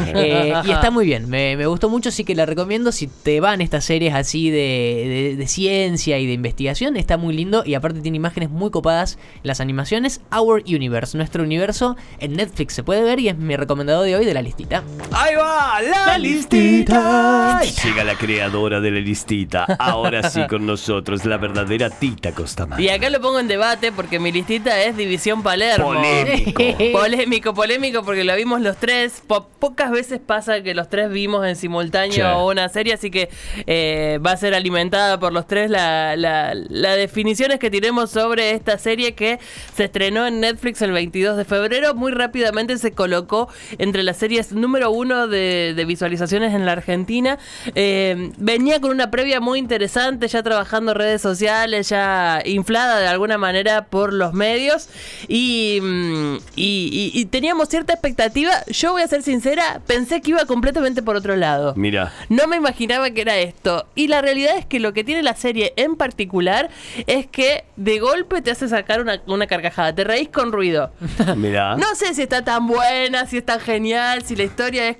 Eh, 0.15 0.53
y 0.65 0.71
está 0.71 0.89
muy 0.89 1.06
bien, 1.06 1.29
me, 1.29 1.56
me 1.56 1.67
gustó 1.67 1.88
mucho, 1.89 2.09
así 2.09 2.23
que 2.23 2.33
la 2.33 2.47
recomiendo. 2.47 2.91
Si 2.91 3.06
te 3.06 3.39
van 3.39 3.61
estas 3.61 3.85
series 3.85 4.15
así 4.15 4.50
de, 4.50 4.57
de- 4.57 5.35
de 5.38 5.47
ciencia 5.47 6.17
y 6.17 6.25
de 6.25 6.33
investigación, 6.33 6.97
está 6.97 7.17
muy 7.17 7.35
lindo 7.35 7.61
y 7.65 7.75
aparte 7.75 8.01
tiene 8.01 8.15
imágenes 8.17 8.50
muy 8.50 8.71
copadas. 8.71 9.19
Las 9.44 9.59
animaciones, 9.61 10.21
Our 10.35 10.63
Universe, 10.65 11.15
nuestro 11.17 11.44
universo 11.44 11.95
en 12.19 12.33
Netflix 12.33 12.73
se 12.73 12.83
puede 12.83 13.03
ver 13.03 13.19
y 13.19 13.27
es 13.29 13.38
mi 13.38 13.56
recomendado 13.56 14.01
de 14.03 14.15
hoy 14.15 14.25
de 14.25 14.33
la 14.33 14.41
listita. 14.41 14.83
¡Ahí 15.11 15.35
va! 15.35 15.79
¡La, 15.81 16.17
listita! 16.17 17.61
Llega 17.83 18.03
la 18.03 18.15
creadora 18.15 18.79
de 18.79 18.91
la 18.91 19.00
listita. 19.00 19.65
Ahora 19.79 20.29
sí 20.29 20.41
con 20.47 20.65
nosotros, 20.65 21.25
la 21.25 21.38
verdadera 21.38 21.89
Tita 21.89 22.31
Costamar. 22.31 22.79
Y 22.79 22.89
acá 22.89 23.09
lo 23.09 23.19
pongo 23.21 23.39
en 23.39 23.47
debate 23.47 23.91
porque 23.91 24.19
mi 24.19 24.31
listita 24.31 24.81
es 24.83 24.95
División 24.97 25.44
Palermo. 25.49 25.87
Polémico. 25.87 26.63
Polémico, 26.93 27.53
polémico, 27.53 28.03
porque 28.03 28.23
lo 28.23 28.35
vimos 28.35 28.61
los 28.61 28.77
tres. 28.77 29.21
Po- 29.25 29.47
pocas 29.59 29.89
veces 29.91 30.19
pasa 30.23 30.61
que 30.61 30.73
los 30.75 30.89
tres 30.89 31.09
vimos 31.09 31.45
en 31.47 31.56
simultáneo 31.56 32.09
Sí. 32.39 32.45
una 32.51 32.69
serie, 32.69 32.94
así 32.94 33.09
que 33.09 33.29
eh, 33.68 34.19
va 34.25 34.31
a 34.33 34.37
ser 34.37 34.53
alimentada 34.53 35.19
por 35.19 35.33
los 35.33 35.47
tres 35.47 35.69
la, 35.71 36.15
la, 36.15 36.53
la 36.53 36.95
definiciones 36.95 37.57
que 37.59 37.69
tenemos 37.71 38.11
sobre 38.11 38.51
esta 38.51 38.77
serie 38.77 39.13
que 39.15 39.39
se 39.75 39.85
estrenó 39.85 40.27
en 40.27 40.39
Netflix 40.39 40.81
el 40.81 40.91
22 40.91 41.35
de 41.37 41.45
febrero. 41.45 41.95
Muy 41.95 42.11
rápidamente 42.11 42.77
se 42.77 42.91
colocó 42.91 43.49
entre 43.79 44.03
las 44.03 44.18
series 44.18 44.51
número 44.51 44.91
uno 44.91 45.27
de, 45.27 45.73
de 45.75 45.85
visualizaciones 45.85 46.53
en 46.53 46.65
la 46.65 46.73
Argentina. 46.73 47.37
Eh, 47.75 48.31
venía 48.37 48.79
con 48.79 48.91
una 48.91 49.09
previa 49.11 49.39
muy 49.39 49.57
interesante, 49.59 50.27
ya 50.27 50.44
trabajando 50.44 50.94
redes 50.94 51.21
sociales, 51.21 51.89
ya 51.89 52.41
inflada 52.45 52.99
de 52.99 53.07
alguna 53.07 53.37
manera 53.37 53.85
por 53.85 54.13
los 54.13 54.33
medios. 54.33 54.89
Y, 55.27 55.38
mm, 55.81 56.35
y- 56.55 57.11
y- 57.15 57.19
y 57.19 57.25
teníamos 57.25 57.69
cierta 57.69 57.93
expectativa. 57.93 58.51
Yo 58.67 58.91
voy 58.93 59.01
a 59.01 59.07
ser 59.07 59.23
sincera, 59.23 59.81
pensé 59.87 60.21
que 60.21 60.31
iba 60.31 60.45
completamente 60.45 61.01
por 61.03 61.15
otro 61.15 61.35
lado. 61.35 61.73
Mira, 61.75 62.11
No 62.29 62.47
me 62.47 62.57
imaginaba 62.57 63.09
que 63.11 63.21
era 63.21 63.37
esto. 63.37 63.87
Y 63.95 64.07
la 64.07 64.21
realidad 64.21 64.57
es 64.57 64.65
que 64.65 64.79
lo 64.79 64.93
que 64.93 65.03
tiene 65.03 65.21
la 65.23 65.35
serie 65.35 65.73
en 65.75 65.95
particular 65.95 66.69
es 67.07 67.27
que 67.27 67.63
de 67.75 67.99
golpe 67.99 68.41
te 68.41 68.51
hace 68.51 68.67
sacar 68.69 69.01
una, 69.01 69.21
una 69.27 69.47
carcajada. 69.47 69.93
Te 69.93 70.03
reís 70.03 70.29
con 70.29 70.51
ruido. 70.51 70.91
mira. 71.37 71.75
No 71.75 71.95
sé 71.95 72.13
si 72.13 72.21
está 72.23 72.43
tan 72.43 72.67
buena, 72.67 73.25
si 73.25 73.37
es 73.37 73.45
tan 73.45 73.59
genial, 73.59 74.23
si 74.23 74.35
la 74.35 74.43
historia 74.43 74.87
es... 74.87 74.97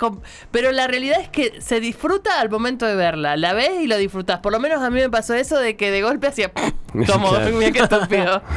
Pero 0.52 0.72
la 0.72 0.88
realidad 0.88 1.20
es 1.22 1.30
que 1.30 1.62
se 1.62 1.80
disfruta 1.80 2.40
al 2.40 2.50
momento 2.50 2.86
de 2.86 2.96
verla. 2.96 3.36
La 3.38 3.54
ves 3.54 3.72
y 3.82 3.88
lo 3.88 3.98
disfrutas. 3.98 4.40
Por 4.40 4.52
lo 4.52 4.60
menos 4.60 4.82
a 4.82 4.90
mí 4.90 5.00
me 5.00 5.10
pasó 5.10 5.34
eso 5.34 5.58
de 5.60 5.76
que 5.76 5.92
de 5.92 6.02
golpe 6.02 6.28
hacía... 6.28 6.52
Como, 7.12 7.32
mira 7.58 7.72
qué 7.72 7.80
estúpido. 7.80 8.42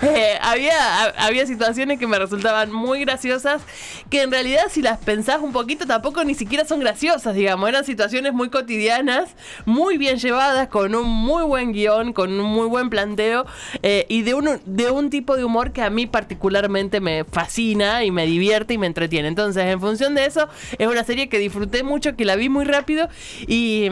Eh, 0.00 0.38
había, 0.40 0.72
ha- 1.02 1.26
había 1.26 1.44
situaciones 1.44 1.98
que 1.98 2.06
me 2.06 2.18
resultaban 2.18 2.70
muy 2.72 3.00
graciosas, 3.00 3.60
que 4.08 4.22
en 4.22 4.30
realidad 4.30 4.62
si 4.70 4.80
las 4.80 4.98
pensás 4.98 5.40
un 5.42 5.52
poquito 5.52 5.86
tampoco 5.86 6.22
ni 6.24 6.34
siquiera 6.34 6.64
son 6.64 6.80
graciosas, 6.80 7.34
digamos. 7.34 7.68
Eran 7.68 7.84
situaciones 7.84 8.32
muy 8.32 8.48
cotidianas, 8.48 9.30
muy 9.66 9.98
bien 9.98 10.18
llevadas, 10.18 10.68
con 10.68 10.94
un 10.94 11.08
muy 11.08 11.42
buen 11.42 11.72
guion, 11.72 12.12
con 12.12 12.32
un 12.32 12.46
muy 12.46 12.66
buen 12.68 12.88
planteo 12.90 13.44
eh, 13.82 14.06
y 14.08 14.22
de 14.22 14.34
un, 14.34 14.60
de 14.64 14.90
un 14.90 15.10
tipo 15.10 15.36
de 15.36 15.44
humor 15.44 15.72
que 15.72 15.82
a 15.82 15.90
mí 15.90 16.06
particularmente 16.06 17.00
me 17.00 17.24
fascina 17.24 18.04
y 18.04 18.10
me 18.12 18.24
divierte 18.24 18.74
y 18.74 18.78
me 18.78 18.86
entretiene. 18.86 19.28
Entonces, 19.28 19.64
en 19.64 19.80
función 19.80 20.14
de 20.14 20.26
eso, 20.26 20.48
es 20.78 20.86
una 20.86 21.02
serie 21.04 21.28
que 21.28 21.38
disfruté 21.38 21.82
mucho, 21.82 22.14
que 22.16 22.24
la 22.24 22.36
vi 22.36 22.48
muy 22.48 22.64
rápido 22.64 23.08
y, 23.46 23.88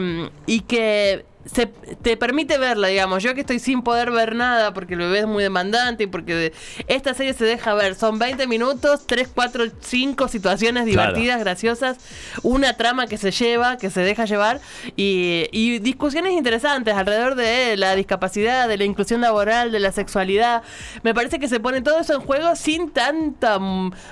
y 0.47 0.61
que 0.61 1.25
se, 1.51 1.65
te 1.67 2.17
permite 2.17 2.57
verla, 2.57 2.87
digamos. 2.87 3.23
Yo 3.23 3.33
que 3.33 3.41
estoy 3.41 3.59
sin 3.59 3.81
poder 3.81 4.11
ver 4.11 4.35
nada 4.35 4.73
porque 4.73 4.93
el 4.93 4.99
bebé 5.01 5.19
es 5.19 5.27
muy 5.27 5.43
demandante 5.43 6.03
y 6.03 6.07
porque 6.07 6.35
de- 6.35 6.53
esta 6.87 7.13
serie 7.13 7.33
se 7.33 7.45
deja 7.45 7.73
ver. 7.73 7.95
Son 7.95 8.19
20 8.19 8.47
minutos, 8.47 9.05
3, 9.07 9.29
4, 9.33 9.65
5 9.81 10.27
situaciones 10.27 10.83
Claro. 10.85 11.11
divertidas, 11.13 11.39
graciosas, 11.39 11.97
una 12.43 12.73
trama 12.73 13.07
que 13.07 13.17
se 13.17 13.31
lleva, 13.31 13.77
que 13.77 13.89
se 13.89 14.01
deja 14.01 14.25
llevar 14.25 14.59
y, 14.95 15.45
y 15.51 15.79
discusiones 15.79 16.33
interesantes 16.33 16.93
alrededor 16.95 17.35
de 17.35 17.77
la 17.77 17.95
discapacidad, 17.95 18.67
de 18.67 18.77
la 18.77 18.83
inclusión 18.83 19.21
laboral, 19.21 19.71
de 19.71 19.79
la 19.79 19.91
sexualidad. 19.91 20.63
Me 21.03 21.13
parece 21.13 21.39
que 21.39 21.47
se 21.47 21.59
pone 21.59 21.81
todo 21.81 21.99
eso 21.99 22.13
en 22.13 22.21
juego 22.21 22.55
sin 22.55 22.91
tanta 22.91 23.57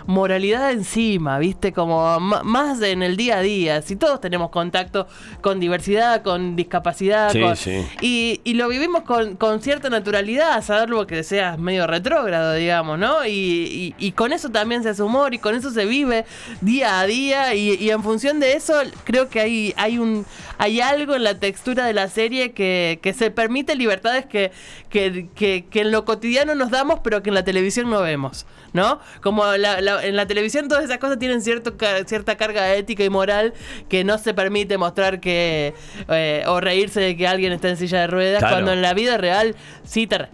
moralidad 0.05 0.71
encima, 0.71 1.37
¿viste? 1.39 1.73
Como 1.73 2.19
más 2.19 2.81
en 2.81 3.03
el 3.03 3.17
día 3.17 3.37
a 3.37 3.41
día. 3.41 3.81
Si 3.81 3.95
todos 3.95 4.21
tenemos 4.21 4.49
contacto 4.49 5.07
con 5.41 5.59
diversidad, 5.59 6.21
con 6.21 6.55
discapacidad, 6.55 7.24
Sí, 7.31 7.41
con- 7.41 7.55
sí. 7.55 7.85
y, 8.01 8.41
y 8.43 8.53
lo 8.55 8.67
vivimos 8.67 9.03
con, 9.03 9.35
con 9.35 9.61
cierta 9.61 9.89
naturalidad, 9.89 10.61
salvo 10.63 11.05
que 11.07 11.23
seas 11.23 11.57
medio 11.59 11.87
retrógrado, 11.87 12.53
digamos, 12.53 12.97
¿no? 12.99 13.25
Y, 13.25 13.31
y- 13.31 13.95
y 13.97 14.11
con 14.11 14.33
eso 14.33 14.49
también 14.49 14.83
se 14.83 14.89
hace 14.89 15.03
humor 15.03 15.33
y 15.33 15.39
con 15.39 15.55
eso 15.55 15.71
se 15.71 15.85
vive 15.85 16.25
día 16.61 16.99
a 16.99 17.05
día 17.05 17.53
y, 17.53 17.89
en 17.89 18.03
función 18.03 18.39
de 18.39 18.53
eso 18.53 18.73
creo 19.03 19.29
que 19.29 19.39
hay, 19.39 19.73
hay, 19.77 19.97
un, 19.97 20.25
hay 20.57 20.81
algo 20.81 21.15
en 21.15 21.23
la 21.23 21.39
textura 21.39 21.85
de 21.85 21.93
la 21.93 22.09
serie 22.09 22.51
que, 22.51 22.99
que 23.01 23.13
se 23.13 23.31
permite 23.31 23.75
libertades 23.75 24.25
que, 24.25 24.51
que, 24.89 25.27
que- 25.35 25.65
que 25.69 25.81
en 25.81 25.91
lo 25.91 26.05
cotidiano 26.05 26.55
nos 26.55 26.71
damos 26.71 26.99
pero 27.03 27.21
que 27.23 27.29
en 27.29 27.35
la 27.35 27.43
televisión 27.43 27.89
no 27.89 28.01
vemos, 28.01 28.45
¿no? 28.73 28.99
Como 29.21 29.45
la- 29.57 29.81
la- 29.81 30.03
en 30.05 30.15
la 30.15 30.25
televisión 30.27 30.67
todas 30.67 30.83
esas 30.85 30.97
cosas 30.97 31.19
tienen 31.19 31.41
cierto, 31.41 31.75
cierta 32.05 32.35
carga 32.37 32.73
ética 32.75 33.03
y 33.03 33.09
moral 33.09 33.53
que 33.89 34.03
no 34.03 34.17
se 34.17 34.33
permite 34.33 34.77
mostrar 34.77 35.19
que 35.19 35.73
eh, 36.09 36.43
o 36.47 36.59
reírse 36.61 36.99
de 37.01 37.14
que 37.15 37.27
alguien 37.27 37.51
está 37.53 37.69
en 37.69 37.77
silla 37.77 38.01
de 38.01 38.07
ruedas 38.07 38.39
Claro. 38.39 38.55
cuando 38.55 38.73
en 38.73 38.81
la 38.81 38.93
vida 38.93 39.17
real 39.17 39.55
sí 39.83 40.07
te, 40.07 40.27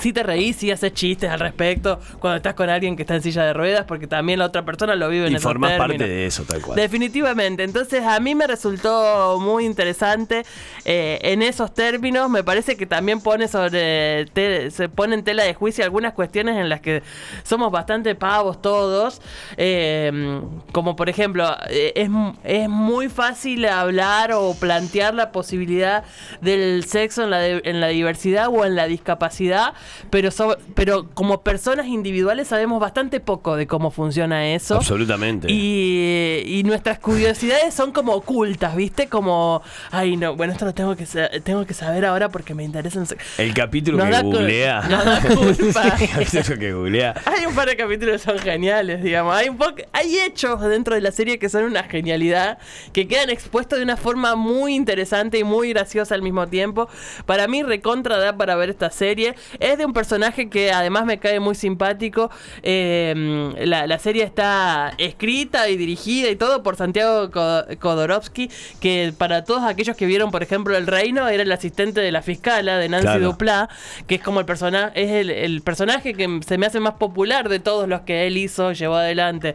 sí 0.00 0.12
te 0.12 0.22
reís, 0.22 0.56
sí 0.56 0.70
haces 0.70 0.92
chistes 0.94 1.30
al 1.30 1.40
respecto 1.40 2.00
cuando 2.18 2.36
estás 2.36 2.54
con 2.54 2.70
alguien 2.70 2.96
que 2.96 3.02
está 3.02 3.14
en 3.14 3.22
silla 3.22 3.44
de 3.44 3.52
ruedas 3.52 3.84
porque 3.86 4.06
también 4.06 4.38
la 4.38 4.46
otra 4.46 4.64
persona 4.64 4.94
lo 4.96 5.08
vive 5.08 5.26
en 5.26 5.32
Y 5.32 5.36
esos 5.36 5.44
formás 5.44 5.72
parte 5.72 5.98
términos. 5.98 6.08
de 6.08 6.26
eso, 6.26 6.44
tal 6.44 6.62
cual. 6.62 6.76
Definitivamente. 6.76 7.62
Entonces 7.62 8.02
a 8.04 8.18
mí 8.20 8.34
me 8.34 8.46
resultó 8.46 9.38
muy 9.40 9.64
interesante 9.66 10.44
eh, 10.84 11.18
en 11.22 11.42
esos 11.42 11.74
términos. 11.74 12.28
Me 12.30 12.42
parece 12.42 12.76
que 12.76 12.86
también 12.86 13.20
pone 13.20 13.48
sobre 13.48 14.26
te- 14.32 14.70
se 14.70 14.88
pone 14.88 15.14
en 15.14 15.24
tela 15.24 15.42
de 15.44 15.54
juicio 15.54 15.84
algunas 15.84 16.12
cuestiones 16.14 16.56
en 16.56 16.68
las 16.68 16.80
que 16.80 17.02
somos 17.44 17.70
bastante 17.70 18.14
pavos 18.14 18.62
todos. 18.62 19.20
Eh, 19.56 20.40
como 20.72 20.96
por 20.96 21.08
ejemplo, 21.08 21.54
eh, 21.68 21.92
es, 21.96 22.08
es 22.44 22.68
muy 22.68 23.08
fácil 23.08 23.64
hablar 23.66 24.32
o 24.32 24.54
plantear 24.54 25.14
la 25.14 25.32
posibilidad 25.32 26.04
del 26.40 26.84
sexo 26.84 27.24
en 27.24 27.30
la, 27.30 27.38
de- 27.38 27.62
en 27.64 27.80
la 27.80 27.88
diversidad 27.88 28.48
o 28.48 28.64
en 28.64 28.74
la 28.76 28.86
discapacidad, 28.86 29.74
pero, 30.10 30.30
so- 30.30 30.56
pero 30.74 31.08
como 31.14 31.42
personas 31.42 31.86
individuales 31.86 32.48
sabemos 32.48 32.80
bastante 32.80 33.20
poco 33.20 33.56
de 33.56 33.66
cómo 33.66 33.90
funciona 33.90 34.48
eso. 34.54 34.76
Absolutamente. 34.76 35.48
Y, 35.50 36.42
y 36.46 36.62
nuestras 36.64 36.98
curiosidades 36.98 37.74
son 37.74 37.92
como 37.92 38.12
ocultas, 38.12 38.76
¿viste? 38.76 39.08
Como, 39.08 39.62
ay, 39.90 40.16
no, 40.16 40.36
bueno, 40.36 40.52
esto 40.52 40.64
lo 40.64 40.74
tengo 40.74 40.96
que, 40.96 41.06
tengo 41.44 41.64
que 41.66 41.74
saber 41.74 42.04
ahora 42.04 42.28
porque 42.28 42.54
me 42.54 42.64
interesa. 42.64 43.02
El 43.38 43.54
capítulo 43.54 43.98
Nos 43.98 44.06
que 44.06 44.12
da 44.12 44.22
googlea. 44.22 44.80
nos 44.82 45.04
da 45.04 45.20
culpa. 45.34 45.96
El 46.00 46.08
capítulo 46.26 46.58
que 46.58 46.72
googlea. 46.72 47.14
Hay 47.24 47.46
un 47.46 47.54
par 47.54 47.68
de 47.68 47.76
capítulos 47.76 48.20
que 48.22 48.30
son 48.30 48.38
geniales, 48.38 49.02
digamos. 49.02 49.34
Hay, 49.34 49.48
un 49.48 49.58
hay 49.92 50.18
hechos 50.18 50.60
dentro 50.62 50.94
de 50.94 51.00
la 51.00 51.10
serie 51.12 51.38
que 51.38 51.48
son 51.48 51.64
una 51.64 51.82
genialidad, 51.84 52.58
que 52.92 53.08
quedan 53.08 53.30
expuestos 53.30 53.78
de 53.78 53.84
una 53.84 53.96
forma 53.96 54.34
muy 54.36 54.74
interesante 54.74 55.38
y 55.38 55.44
muy 55.44 55.70
graciosa 55.70 56.14
al 56.14 56.22
mismo 56.22 56.46
tiempo. 56.48 56.88
Para 57.26 57.46
mí, 57.48 57.62
recontra 57.62 58.18
da 58.18 58.36
para 58.36 58.56
ver 58.56 58.70
esta 58.70 58.90
serie. 58.90 59.34
Es 59.60 59.71
de 59.78 59.84
un 59.86 59.92
personaje 59.92 60.48
que 60.48 60.72
además 60.72 61.04
me 61.04 61.18
cae 61.18 61.40
muy 61.40 61.54
simpático. 61.54 62.30
Eh, 62.62 63.52
la, 63.64 63.86
la 63.86 63.98
serie 63.98 64.24
está 64.24 64.92
escrita 64.98 65.68
y 65.68 65.76
dirigida 65.76 66.28
y 66.30 66.36
todo 66.36 66.62
por 66.62 66.76
Santiago 66.76 67.30
Ko- 67.30 67.64
Kodorovsky, 67.78 68.50
que 68.80 69.12
para 69.16 69.44
todos 69.44 69.62
aquellos 69.64 69.96
que 69.96 70.06
vieron, 70.06 70.30
por 70.30 70.42
ejemplo, 70.42 70.76
El 70.76 70.86
Reino, 70.86 71.28
era 71.28 71.42
el 71.42 71.52
asistente 71.52 72.00
de 72.00 72.12
la 72.12 72.22
fiscala, 72.22 72.78
de 72.78 72.88
Nancy 72.88 73.02
Claro. 73.06 73.24
Duplá, 73.26 73.68
que 74.06 74.16
es 74.16 74.22
como 74.22 74.40
el 74.40 74.46
personaje, 74.46 75.02
es 75.02 75.10
el, 75.10 75.30
el 75.30 75.62
personaje 75.62 76.14
que 76.14 76.40
se 76.46 76.58
me 76.58 76.66
hace 76.66 76.80
más 76.80 76.94
popular 76.94 77.48
de 77.48 77.58
todos 77.60 77.88
los 77.88 78.02
que 78.02 78.26
él 78.26 78.36
hizo, 78.36 78.72
llevó 78.72 78.96
adelante. 78.96 79.54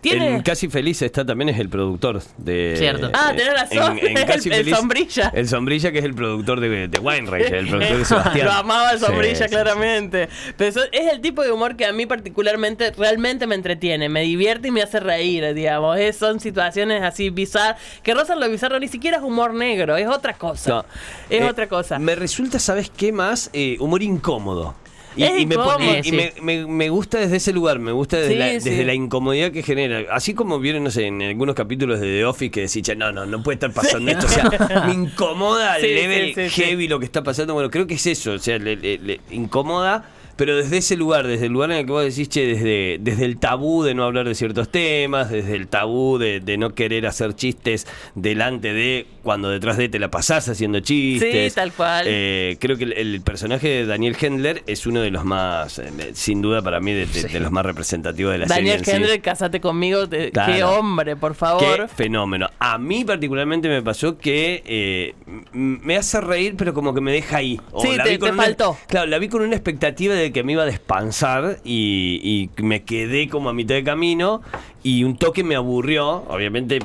Tiene. 0.00 0.28
En 0.36 0.42
Casi 0.42 0.68
Feliz 0.68 1.00
está 1.02 1.24
también 1.24 1.48
es 1.50 1.58
el 1.58 1.68
productor 1.68 2.22
de. 2.38 2.74
Cierto. 2.76 3.10
Ah, 3.14 3.32
tenés 3.36 3.52
razón. 3.54 3.98
El- 4.02 4.52
el 4.52 4.74
Sombrilla. 4.74 5.30
El 5.34 5.48
Sombrilla, 5.48 5.92
que 5.92 5.98
es 5.98 6.04
el 6.04 6.14
productor 6.14 6.60
de, 6.60 6.88
de 6.88 6.98
Wine 6.98 7.28
el 7.40 7.66
productor 7.68 7.98
de 7.98 8.04
Sebastián. 8.10 8.46
Lo 8.46 8.52
amaba 8.52 8.92
el 8.92 8.98
sombrilla, 8.98 9.48
sí, 9.48 9.49
claramente. 9.50 10.28
Pero 10.56 10.70
eso- 10.70 10.84
es 10.92 11.12
el 11.12 11.20
tipo 11.20 11.42
de 11.42 11.52
humor 11.52 11.76
que 11.76 11.84
a 11.86 11.92
mí 11.92 12.06
particularmente 12.06 12.92
realmente 12.96 13.46
me 13.46 13.54
entretiene, 13.54 14.08
me 14.08 14.22
divierte 14.22 14.68
y 14.68 14.70
me 14.70 14.82
hace 14.82 15.00
reír, 15.00 15.52
digamos. 15.54 15.98
Es- 15.98 16.16
son 16.16 16.40
situaciones 16.40 17.02
así 17.02 17.30
bizarras, 17.30 17.80
que 18.02 18.14
rozan 18.14 18.40
lo 18.40 18.48
bizarro, 18.48 18.78
ni 18.80 18.88
siquiera 18.88 19.18
es 19.18 19.22
humor 19.22 19.52
negro, 19.54 19.96
es 19.96 20.08
otra 20.08 20.34
cosa. 20.34 20.70
No. 20.70 20.84
Es 21.28 21.42
Eh, 21.42 21.48
otra 21.48 21.68
cosa. 21.68 21.98
Me 21.98 22.14
resulta, 22.14 22.58
¿sabes 22.58 22.90
qué 22.96 23.12
más? 23.12 23.50
Eh, 23.52 23.76
humor 23.80 24.02
incómodo. 24.02 24.74
Y, 25.16 25.24
y 25.24 25.46
me, 25.46 25.56
pone- 25.56 26.00
y 26.04 26.12
me, 26.12 26.32
me- 26.40 26.66
me 26.66 26.88
gusta 26.88 27.18
desde 27.18 27.36
ese 27.36 27.52
lugar, 27.52 27.78
me 27.80 27.90
gusta 27.92 28.16
desde, 28.18 28.32
Sí, 28.32 28.38
la, 28.38 28.60
sí. 28.60 28.70
desde 28.70 28.84
la 28.84 28.94
incomodidad 28.94 29.50
que 29.50 29.62
genera. 29.62 30.04
Así 30.14 30.34
como 30.34 30.58
vieron, 30.60 30.84
no 30.84 30.90
sé, 30.90 31.06
en 31.06 31.20
algunos 31.22 31.54
capítulos 31.56 31.98
de 32.00 32.06
The 32.06 32.24
Office 32.24 32.50
que 32.52 32.60
decís, 32.62 32.82
"Che, 32.82 32.94
no, 32.94 33.10
no, 33.10 33.26
no 33.26 33.42
puede 33.42 33.54
estar 33.54 33.72
pasando 33.72 34.10
esto. 34.10 34.26
O 34.26 34.28
sea, 34.28 34.48
me 34.86 34.92
incomoda 34.94 35.78
el 35.78 35.94
level 35.94 36.50
heavy 36.50 36.86
lo 36.88 36.98
que 37.00 37.06
está 37.06 37.22
pasando. 37.24 37.54
Bueno, 37.54 37.70
creo 37.70 37.86
que 37.86 37.94
es 37.94 38.06
eso, 38.06 38.32
o 38.32 38.38
sea, 38.38 38.58
le, 38.58 38.76
le- 38.76 38.98
le 38.98 39.20
incomoda. 39.30 40.08
Pero 40.40 40.56
desde 40.56 40.78
ese 40.78 40.96
lugar, 40.96 41.26
desde 41.26 41.46
el 41.46 41.52
lugar 41.52 41.70
en 41.70 41.76
el 41.76 41.84
que 41.84 41.92
vos 41.92 42.02
decís, 42.02 42.30
che, 42.30 42.46
desde, 42.46 42.96
desde 42.98 43.26
el 43.26 43.36
tabú 43.38 43.82
de 43.82 43.94
no 43.94 44.04
hablar 44.04 44.26
de 44.26 44.34
ciertos 44.34 44.70
temas, 44.70 45.28
desde 45.30 45.54
el 45.54 45.68
tabú 45.68 46.16
de, 46.16 46.40
de 46.40 46.56
no 46.56 46.74
querer 46.74 47.06
hacer 47.06 47.34
chistes 47.34 47.86
delante 48.14 48.72
de 48.72 49.06
cuando 49.22 49.50
detrás 49.50 49.76
de 49.76 49.90
te 49.90 49.98
la 49.98 50.10
pasás 50.10 50.48
haciendo 50.48 50.80
chistes. 50.80 51.52
Sí, 51.52 51.54
tal 51.54 51.72
cual. 51.74 52.06
Eh, 52.08 52.56
creo 52.58 52.78
que 52.78 52.84
el, 52.84 52.92
el 52.94 53.20
personaje 53.20 53.68
de 53.68 53.84
Daniel 53.84 54.16
Hendler 54.18 54.62
es 54.66 54.86
uno 54.86 55.02
de 55.02 55.10
los 55.10 55.26
más, 55.26 55.78
eh, 55.78 55.90
sin 56.14 56.40
duda 56.40 56.62
para 56.62 56.80
mí, 56.80 56.94
de, 56.94 57.04
de- 57.04 57.24
de 57.24 57.40
los 57.40 57.52
más 57.52 57.66
representativos 57.66 58.32
de 58.32 58.38
la 58.38 58.46
Daniel 58.46 58.78
serie. 58.78 58.84
sí. 58.94 58.96
Hendler, 59.02 59.20
casate 59.20 59.60
conmigo. 59.60 60.08
te- 60.08 60.30
Claro. 60.30 60.54
Qué 60.54 60.64
hombre, 60.64 61.16
por 61.16 61.34
favor. 61.34 61.82
Qué 61.82 61.88
fenómeno. 61.88 62.48
A 62.58 62.78
mí 62.78 63.04
particularmente 63.04 63.68
me 63.68 63.82
pasó 63.82 64.16
que 64.16 64.62
eh, 64.64 65.14
me 65.52 65.96
hace 65.96 66.18
reír, 66.22 66.54
pero 66.56 66.72
como 66.72 66.94
que 66.94 67.02
me 67.02 67.12
deja 67.12 67.36
ahí. 67.36 67.60
O 67.72 67.82
Sí, 67.82 67.94
la 67.94 68.04
te- 68.04 68.10
vi 68.12 68.18
con 68.18 68.28
te 68.30 68.34
una- 68.34 68.42
faltó. 68.44 68.78
Claro, 68.88 69.06
la 69.06 69.18
vi 69.18 69.28
con 69.28 69.42
una 69.42 69.54
expectativa 69.54 70.14
de 70.14 70.29
que 70.32 70.42
me 70.42 70.52
iba 70.52 70.62
a 70.62 70.66
despansar 70.66 71.58
y, 71.64 72.50
me 72.56 72.82
quedé 72.84 73.28
como 73.28 73.48
a 73.48 73.52
mitad 73.52 73.74
de 73.74 73.84
camino 73.84 74.42
y 74.82 75.04
un 75.04 75.16
toque 75.16 75.44
me 75.44 75.56
aburrió, 75.56 76.24
obviamente 76.28 76.78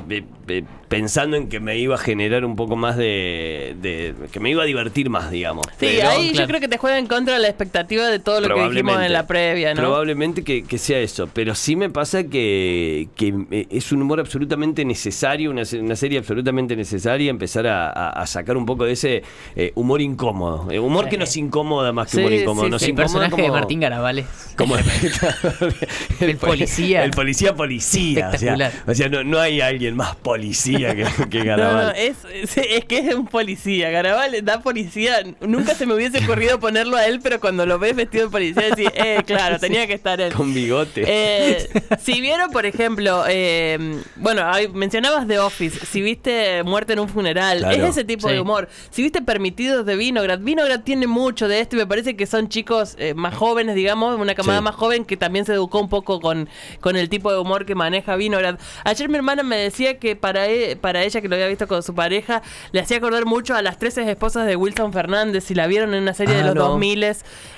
eh, 0.48 0.64
pensando 1.00 1.36
en 1.36 1.48
que 1.48 1.60
me 1.60 1.78
iba 1.78 1.94
a 1.94 1.98
generar 1.98 2.44
un 2.44 2.56
poco 2.56 2.76
más 2.76 2.96
de, 2.96 3.76
de- 3.80 4.14
que 4.32 4.40
me 4.40 4.50
iba 4.50 4.62
a 4.62 4.66
divertir 4.66 5.10
más, 5.10 5.30
digamos. 5.30 5.66
Sí, 5.78 5.86
Pero- 5.96 6.08
ahí 6.08 6.32
yo 6.32 6.46
creo 6.46 6.60
que 6.60 6.68
te 6.68 6.78
juega 6.78 6.98
en 6.98 7.06
contra 7.06 7.38
la 7.38 7.48
expectativa 7.48 8.06
de 8.06 8.18
todo 8.18 8.40
lo 8.40 8.54
que 8.54 8.68
dijimos 8.70 9.00
en 9.02 9.12
la 9.12 9.26
previa, 9.26 9.74
¿no? 9.74 9.80
Probablemente 9.82 10.42
que, 10.44 10.64
que 10.64 10.78
sea 10.78 10.98
eso, 10.98 11.28
pero 11.32 11.54
sí 11.54 11.76
me 11.76 11.90
pasa 11.90 12.24
que, 12.24 13.08
que 13.16 13.34
eh, 13.50 13.66
es 13.70 13.92
un 13.92 14.02
humor 14.02 14.20
absolutamente 14.20 14.84
necesario, 14.84 15.50
una, 15.50 15.64
se- 15.64 15.80
una 15.80 15.96
serie 15.96 16.18
absolutamente 16.18 16.76
necesaria, 16.76 17.30
empezar 17.30 17.66
a, 17.66 17.88
a- 17.90 18.10
a 18.10 18.26
sacar 18.26 18.56
un 18.56 18.66
poco 18.66 18.84
de 18.84 18.92
ese 18.92 19.22
eh, 19.54 19.72
humor 19.74 20.00
incómodo, 20.00 20.70
eh, 20.70 20.78
humor 20.78 21.08
que 21.08 21.18
nos 21.18 21.36
incomoda 21.36 21.92
más 21.92 22.06
que 22.10 22.12
Sí, 22.12 22.18
humor 22.20 22.32
incómodo, 22.32 22.64
sí, 22.66 22.70
nos 22.70 22.80
sí. 22.82 22.86
El 22.86 22.90
incomoda 22.92 23.06
personaje 23.20 23.42
de 23.42 23.48
como- 23.48 23.54
Martín 23.60 23.80
Garabales. 23.80 24.26
como 24.56 24.76
El 26.20 26.36
policía. 26.38 27.04
el 27.04 27.10
policía 27.10 27.54
policía 27.54 28.30
o 28.34 28.38
sea, 28.38 28.54
Espectacular. 28.54 28.72
o 28.86 28.94
sea 28.94 29.08
no, 29.08 29.24
no 29.24 29.38
hay 29.38 29.60
alguien 29.60 29.96
más 29.96 30.16
policía 30.16 30.85
policía 30.94 31.16
que, 31.16 31.28
que 31.30 31.38
No, 31.38 31.44
Garabal. 31.44 31.86
no, 31.86 31.92
es, 31.92 32.16
es, 32.32 32.56
es 32.56 32.84
que 32.84 32.98
es 32.98 33.14
un 33.14 33.26
policía. 33.26 33.90
Garabal 33.90 34.32
da 34.44 34.60
policía. 34.60 35.16
Nunca 35.40 35.74
se 35.74 35.86
me 35.86 35.94
hubiese 35.94 36.24
ocurrido 36.24 36.58
ponerlo 36.60 36.96
a 36.96 37.06
él, 37.06 37.20
pero 37.22 37.40
cuando 37.40 37.66
lo 37.66 37.78
ves 37.78 37.94
vestido 37.96 38.26
de 38.26 38.30
policía, 38.30 38.62
decís, 38.70 38.88
eh, 38.94 39.22
claro, 39.26 39.58
tenía 39.58 39.86
que 39.86 39.94
estar 39.94 40.20
él. 40.20 40.32
Con 40.32 40.52
bigote. 40.54 41.04
Eh, 41.06 41.68
si 42.00 42.20
vieron, 42.20 42.50
por 42.50 42.66
ejemplo, 42.66 43.24
eh, 43.28 44.00
bueno, 44.16 44.42
hay- 44.46 44.68
mencionabas 44.68 45.26
The 45.26 45.38
Office, 45.38 45.84
si 45.86 46.02
viste 46.02 46.62
Muerte 46.64 46.92
en 46.94 47.00
un 47.00 47.08
funeral, 47.08 47.58
Claro. 47.58 47.74
es 47.84 47.90
ese 47.90 48.04
tipo 48.04 48.28
Sí. 48.28 48.34
de 48.34 48.40
humor. 48.40 48.68
Si 48.90 49.02
viste 49.02 49.22
Permitidos 49.22 49.84
de 49.86 49.96
Vinograd, 49.96 50.38
Vinograd 50.40 50.80
tiene 50.80 51.06
mucho 51.06 51.48
de 51.48 51.60
esto 51.60 51.76
y 51.76 51.78
me 51.78 51.86
parece 51.86 52.16
que 52.16 52.26
son 52.26 52.48
chicos 52.48 52.94
eh, 52.98 53.14
más 53.14 53.34
jóvenes, 53.34 53.74
digamos, 53.74 54.18
una 54.18 54.34
camada 54.34 54.58
Sí. 54.58 54.64
más 54.64 54.74
joven 54.74 55.04
que 55.04 55.16
también 55.16 55.44
se 55.44 55.52
educó 55.52 55.80
un 55.80 55.88
poco 55.88 56.20
con, 56.20 56.48
con 56.80 56.96
el 56.96 57.08
tipo 57.08 57.32
de 57.32 57.38
humor 57.38 57.66
que 57.66 57.74
maneja 57.74 58.16
Vinograd. 58.16 58.58
Ayer 58.84 59.08
mi 59.08 59.16
hermana 59.16 59.42
me 59.42 59.56
decía 59.56 59.98
que 59.98 60.16
para, 60.16 60.46
para 60.74 61.04
ella, 61.04 61.20
que 61.20 61.28
lo 61.28 61.36
había 61.36 61.46
visto 61.46 61.68
con 61.68 61.84
su 61.84 61.94
pareja, 61.94 62.42
le 62.72 62.80
hacía 62.80 62.96
acordar 62.96 63.24
mucho 63.26 63.54
a 63.54 63.62
las 63.62 63.78
13 63.78 64.10
esposas 64.10 64.46
de 64.46 64.56
Wilson 64.56 64.92
Fernández, 64.92 65.44
si 65.44 65.54
la 65.54 65.68
vieron 65.68 65.94
en 65.94 66.02
una 66.02 66.14
serie 66.14 66.34
de 66.34 66.40
Ah, 66.40 66.46
los 66.46 66.54
no. 66.56 66.68
2000 66.70 66.96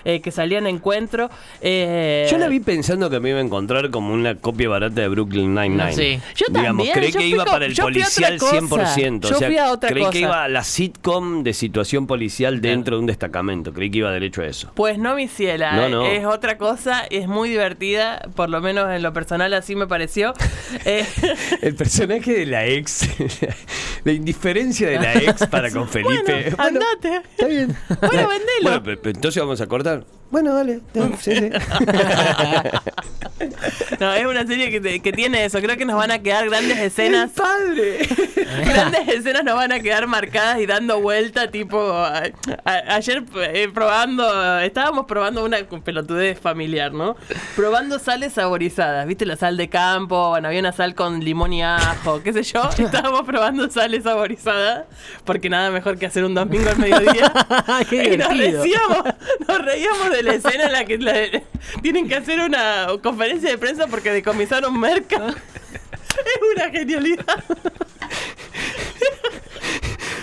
eh, 0.05 0.21
que 0.21 0.31
salía 0.33 0.59
en 0.59 0.67
encuentro. 0.67 1.31
eh, 1.61 2.27
Yo 2.31 2.37
la 2.39 2.49
vi 2.49 2.61
pensando 2.61 3.09
que 3.09 3.21
me 3.21 3.31
iba 3.31 3.39
a 3.39 3.43
encontrar 3.43 3.91
como 3.91 4.13
una 4.13 4.35
copia 4.35 4.69
barata 4.69 5.01
de 5.01 5.09
Brooklyn 5.09 5.55
Nine-Nine. 5.55 5.93
Sí. 5.95 6.21
Yo 6.35 6.47
Digamos, 6.49 6.87
también, 6.87 6.93
creí 6.93 7.13
yo 7.13 7.19
que 7.21 7.27
iba 7.27 7.45
para 7.45 7.67
el 7.67 7.75
yo 7.75 7.85
fui 7.85 8.01
a 8.03 8.07
otra 8.07 8.37
policial 8.37 8.39
cosa. 8.39 8.95
100%. 8.97 9.29
Yo 9.31 9.37
o 9.37 9.39
sea, 9.39 9.49
fui 9.49 9.57
a 9.59 9.71
otra 9.71 9.91
creí 9.91 10.07
que 10.11 10.21
iba 10.21 10.43
a 10.45 10.49
la 10.49 10.65
sitcom 10.65 11.45
de 11.45 11.53
situación 11.55 12.07
policial 12.09 12.61
dentro 12.61 12.97
de 12.97 13.01
un 13.01 13.07
destacamento. 13.07 13.73
Creí 13.73 13.91
que 13.91 13.99
iba 13.99 14.11
derecho 14.11 14.43
a 14.43 14.47
eso. 14.47 14.73
Pues 14.75 14.99
no, 14.99 15.15
mi 15.15 15.29
ciela, 15.29 15.73
No, 15.73 15.89
no. 15.89 16.07
es 16.07 16.25
otra 16.27 16.59
cosa, 16.59 17.05
es 17.11 17.29
muy 17.29 17.49
divertida, 17.51 18.21
por 18.35 18.49
lo 18.49 18.61
menos 18.61 18.91
en 18.91 19.03
lo 19.03 19.13
personal 19.13 19.53
así 19.55 19.77
me 19.77 19.87
pareció. 19.87 20.33
Eh, 20.85 21.05
El 21.63 21.75
personaje 21.75 22.33
de 22.33 22.47
la 22.47 22.65
ex, 22.67 22.98
la 24.05 24.13
indiferencia 24.13 24.89
de 24.89 24.99
la 25.01 25.15
ex 25.15 25.47
para 25.47 25.71
con 25.73 25.89
Felipe. 25.89 26.53
bueno, 26.57 26.57
andate. 26.59 27.17
Está 27.31 27.47
bien. 27.47 27.77
Bueno, 28.01 28.29
vendelo. 28.29 28.81
Bueno, 28.81 29.01
entonces 29.05 29.43
vamos 29.43 29.61
a 29.61 29.67
cortar. 29.67 30.05
Bueno, 30.31 30.53
dale. 30.55 30.81
dale, 30.93 31.17
sí, 31.21 31.35
sí. 31.35 31.51
No, 34.01 34.13
es 34.13 34.27
una 34.27 34.47
serie 34.47 34.71
que, 34.71 34.81
te- 34.81 35.01
que 35.01 35.13
tiene 35.13 35.45
eso, 35.45 35.59
creo 35.61 35.77
que 35.77 35.85
nos 35.85 35.97
van 35.97 36.11
a 36.11 36.19
quedar 36.21 36.49
grandes 36.49 36.79
escenas. 36.79 37.31
¡Padre! 37.31 38.07
Grandes 38.65 39.09
escenas 39.09 39.43
nos 39.45 39.55
van 39.55 39.73
a 39.73 39.81
quedar 39.81 40.07
marcadas 40.07 40.61
y 40.61 40.67
dando 40.67 41.01
vuelta, 41.01 41.51
tipo, 41.51 41.81
a- 41.93 42.25
a- 42.65 42.95
ayer 42.95 43.23
eh, 43.37 43.69
probando, 43.73 44.59
estábamos 44.61 45.07
probando 45.07 45.45
una 45.45 45.59
pelotudez 45.83 46.39
familiar, 46.39 46.93
¿no? 46.93 47.17
Probando 47.57 47.99
sales 47.99 48.35
saborizadas, 48.35 49.07
¿viste? 49.07 49.25
La 49.25 49.37
sal 49.37 49.57
de 49.57 49.69
campo, 49.69 50.29
bueno, 50.31 50.49
había 50.49 50.61
una 50.61 50.73
sal 50.73 50.95
con 50.95 51.21
limón 51.25 51.53
y 51.55 51.63
ajo, 51.63 52.23
qué 52.23 52.33
sé 52.33 52.43
yo. 52.43 52.69
Estábamos 52.97 53.23
probando 53.23 53.71
sales 53.71 54.05
saborizadas, 54.05 54.85
porque 55.25 55.49
nada 55.49 55.71
mejor 55.71 55.99
que 55.99 56.07
hacer 56.07 56.25
un 56.25 56.35
domingo 56.35 56.69
al 56.71 56.79
mediodía. 56.79 57.33
Y 57.91 58.17
nos 58.17 58.29
reíamos, 58.37 59.05
nos 59.47 59.59
reíamos 59.65 60.11
de 60.11 60.23
la 60.23 60.35
escena 60.35 60.65
en 60.65 60.73
la 60.73 60.85
que 60.85 60.99
la- 60.99 61.43
tienen 61.83 62.09
que 62.09 62.17
hacer 62.17 62.41
una 62.41 62.87
conferencia 63.03 63.51
de 63.51 63.59
prensa 63.59 63.87
porque 63.87 64.11
decomisaron 64.13 64.79
merca. 64.79 65.17
Es 66.19 66.41
una 66.57 66.69
genialidad. 66.71 67.45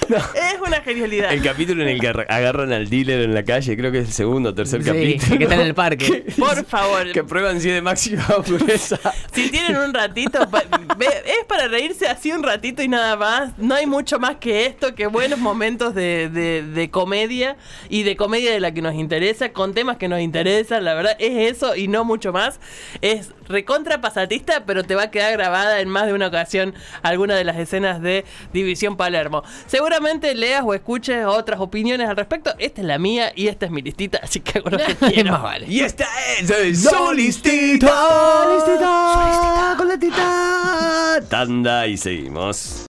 Es 0.09 0.59
una 0.65 0.81
genialidad. 0.81 1.31
El 1.33 1.41
capítulo 1.41 1.83
en 1.83 1.89
el 1.89 1.99
que 1.99 2.07
agar- 2.09 2.27
agarran 2.29 2.71
al 2.73 2.89
dealer 2.89 3.21
en 3.21 3.33
la 3.33 3.43
calle, 3.43 3.75
creo 3.77 3.91
que 3.91 3.99
es 3.99 4.07
el 4.07 4.13
segundo 4.13 4.49
o 4.49 4.53
tercer 4.53 4.83
Sí, 4.83 4.89
capítulo. 4.89 5.37
que 5.37 5.43
está 5.43 5.55
en 5.55 5.61
el 5.61 5.73
parque. 5.75 6.25
Por 6.37 6.65
favor. 6.65 7.11
Que 7.11 7.23
prueban 7.23 7.59
si 7.61 7.69
es 7.69 7.75
de 7.75 7.81
máxima 7.81 8.25
pureza. 8.45 8.99
Si 9.33 9.49
tienen 9.49 9.77
un 9.77 9.93
ratito, 9.93 10.39
es 10.41 11.45
para 11.47 11.67
reírse 11.67 12.07
así 12.07 12.31
un 12.31 12.43
ratito 12.43 12.81
y 12.81 12.87
nada 12.87 13.15
más. 13.15 13.57
No 13.57 13.75
hay 13.75 13.85
mucho 13.85 14.19
más 14.19 14.35
que 14.37 14.65
esto, 14.65 14.95
que 14.95 15.07
buenos 15.07 15.39
momentos 15.39 15.95
de, 15.95 16.29
de- 16.29 16.63
de 16.63 16.89
comedia 16.89 17.57
y 17.89 18.03
de 18.03 18.15
comedia 18.15 18.51
de 18.51 18.59
la 18.59 18.71
que 18.73 18.81
nos 18.81 18.95
interesa, 18.95 19.49
con 19.53 19.73
temas 19.73 19.97
que 19.97 20.07
nos 20.07 20.19
interesan. 20.21 20.83
La 20.83 20.93
verdad 20.93 21.15
es 21.19 21.55
eso 21.55 21.75
y 21.75 21.87
no 21.87 22.03
mucho 22.05 22.31
más. 22.33 22.59
Es 23.01 23.31
recontra 23.47 24.01
pasatista, 24.01 24.65
pero 24.65 24.83
te 24.83 24.95
va 24.95 25.03
a 25.03 25.11
quedar 25.11 25.31
grabada 25.33 25.79
en 25.79 25.89
más 25.89 26.07
de 26.07 26.13
una 26.13 26.27
ocasión 26.27 26.73
alguna 27.01 27.35
de 27.35 27.43
las 27.43 27.57
escenas 27.57 28.01
de 28.01 28.25
División 28.53 28.97
Palermo. 28.97 29.43
Seguramente 29.67 30.33
leas 30.35 30.63
o 30.65 30.73
escuches 30.73 31.25
otras 31.25 31.59
opiniones 31.59 32.09
al 32.09 32.15
respecto. 32.15 32.53
Esta 32.59 32.81
es 32.81 32.87
la 32.87 32.97
mía 32.97 33.31
y 33.35 33.47
esta 33.47 33.65
es 33.65 33.71
mi 33.71 33.81
listita, 33.81 34.19
así 34.23 34.39
que 34.39 34.59
hago 34.59 34.69
lo 34.69 34.77
que 34.77 34.95
quiero. 35.13 35.31
Más 35.31 35.43
vale. 35.43 35.65
Y 35.67 35.81
esta 35.81 36.05
es 36.39 36.49
el 36.49 36.75
Solistita. 36.75 37.87
Solistita. 37.87 39.73
Con 39.77 39.87
la 39.87 39.97
tita. 39.97 41.19
Tanda 41.29 41.87
y 41.87 41.97
seguimos. 41.97 42.81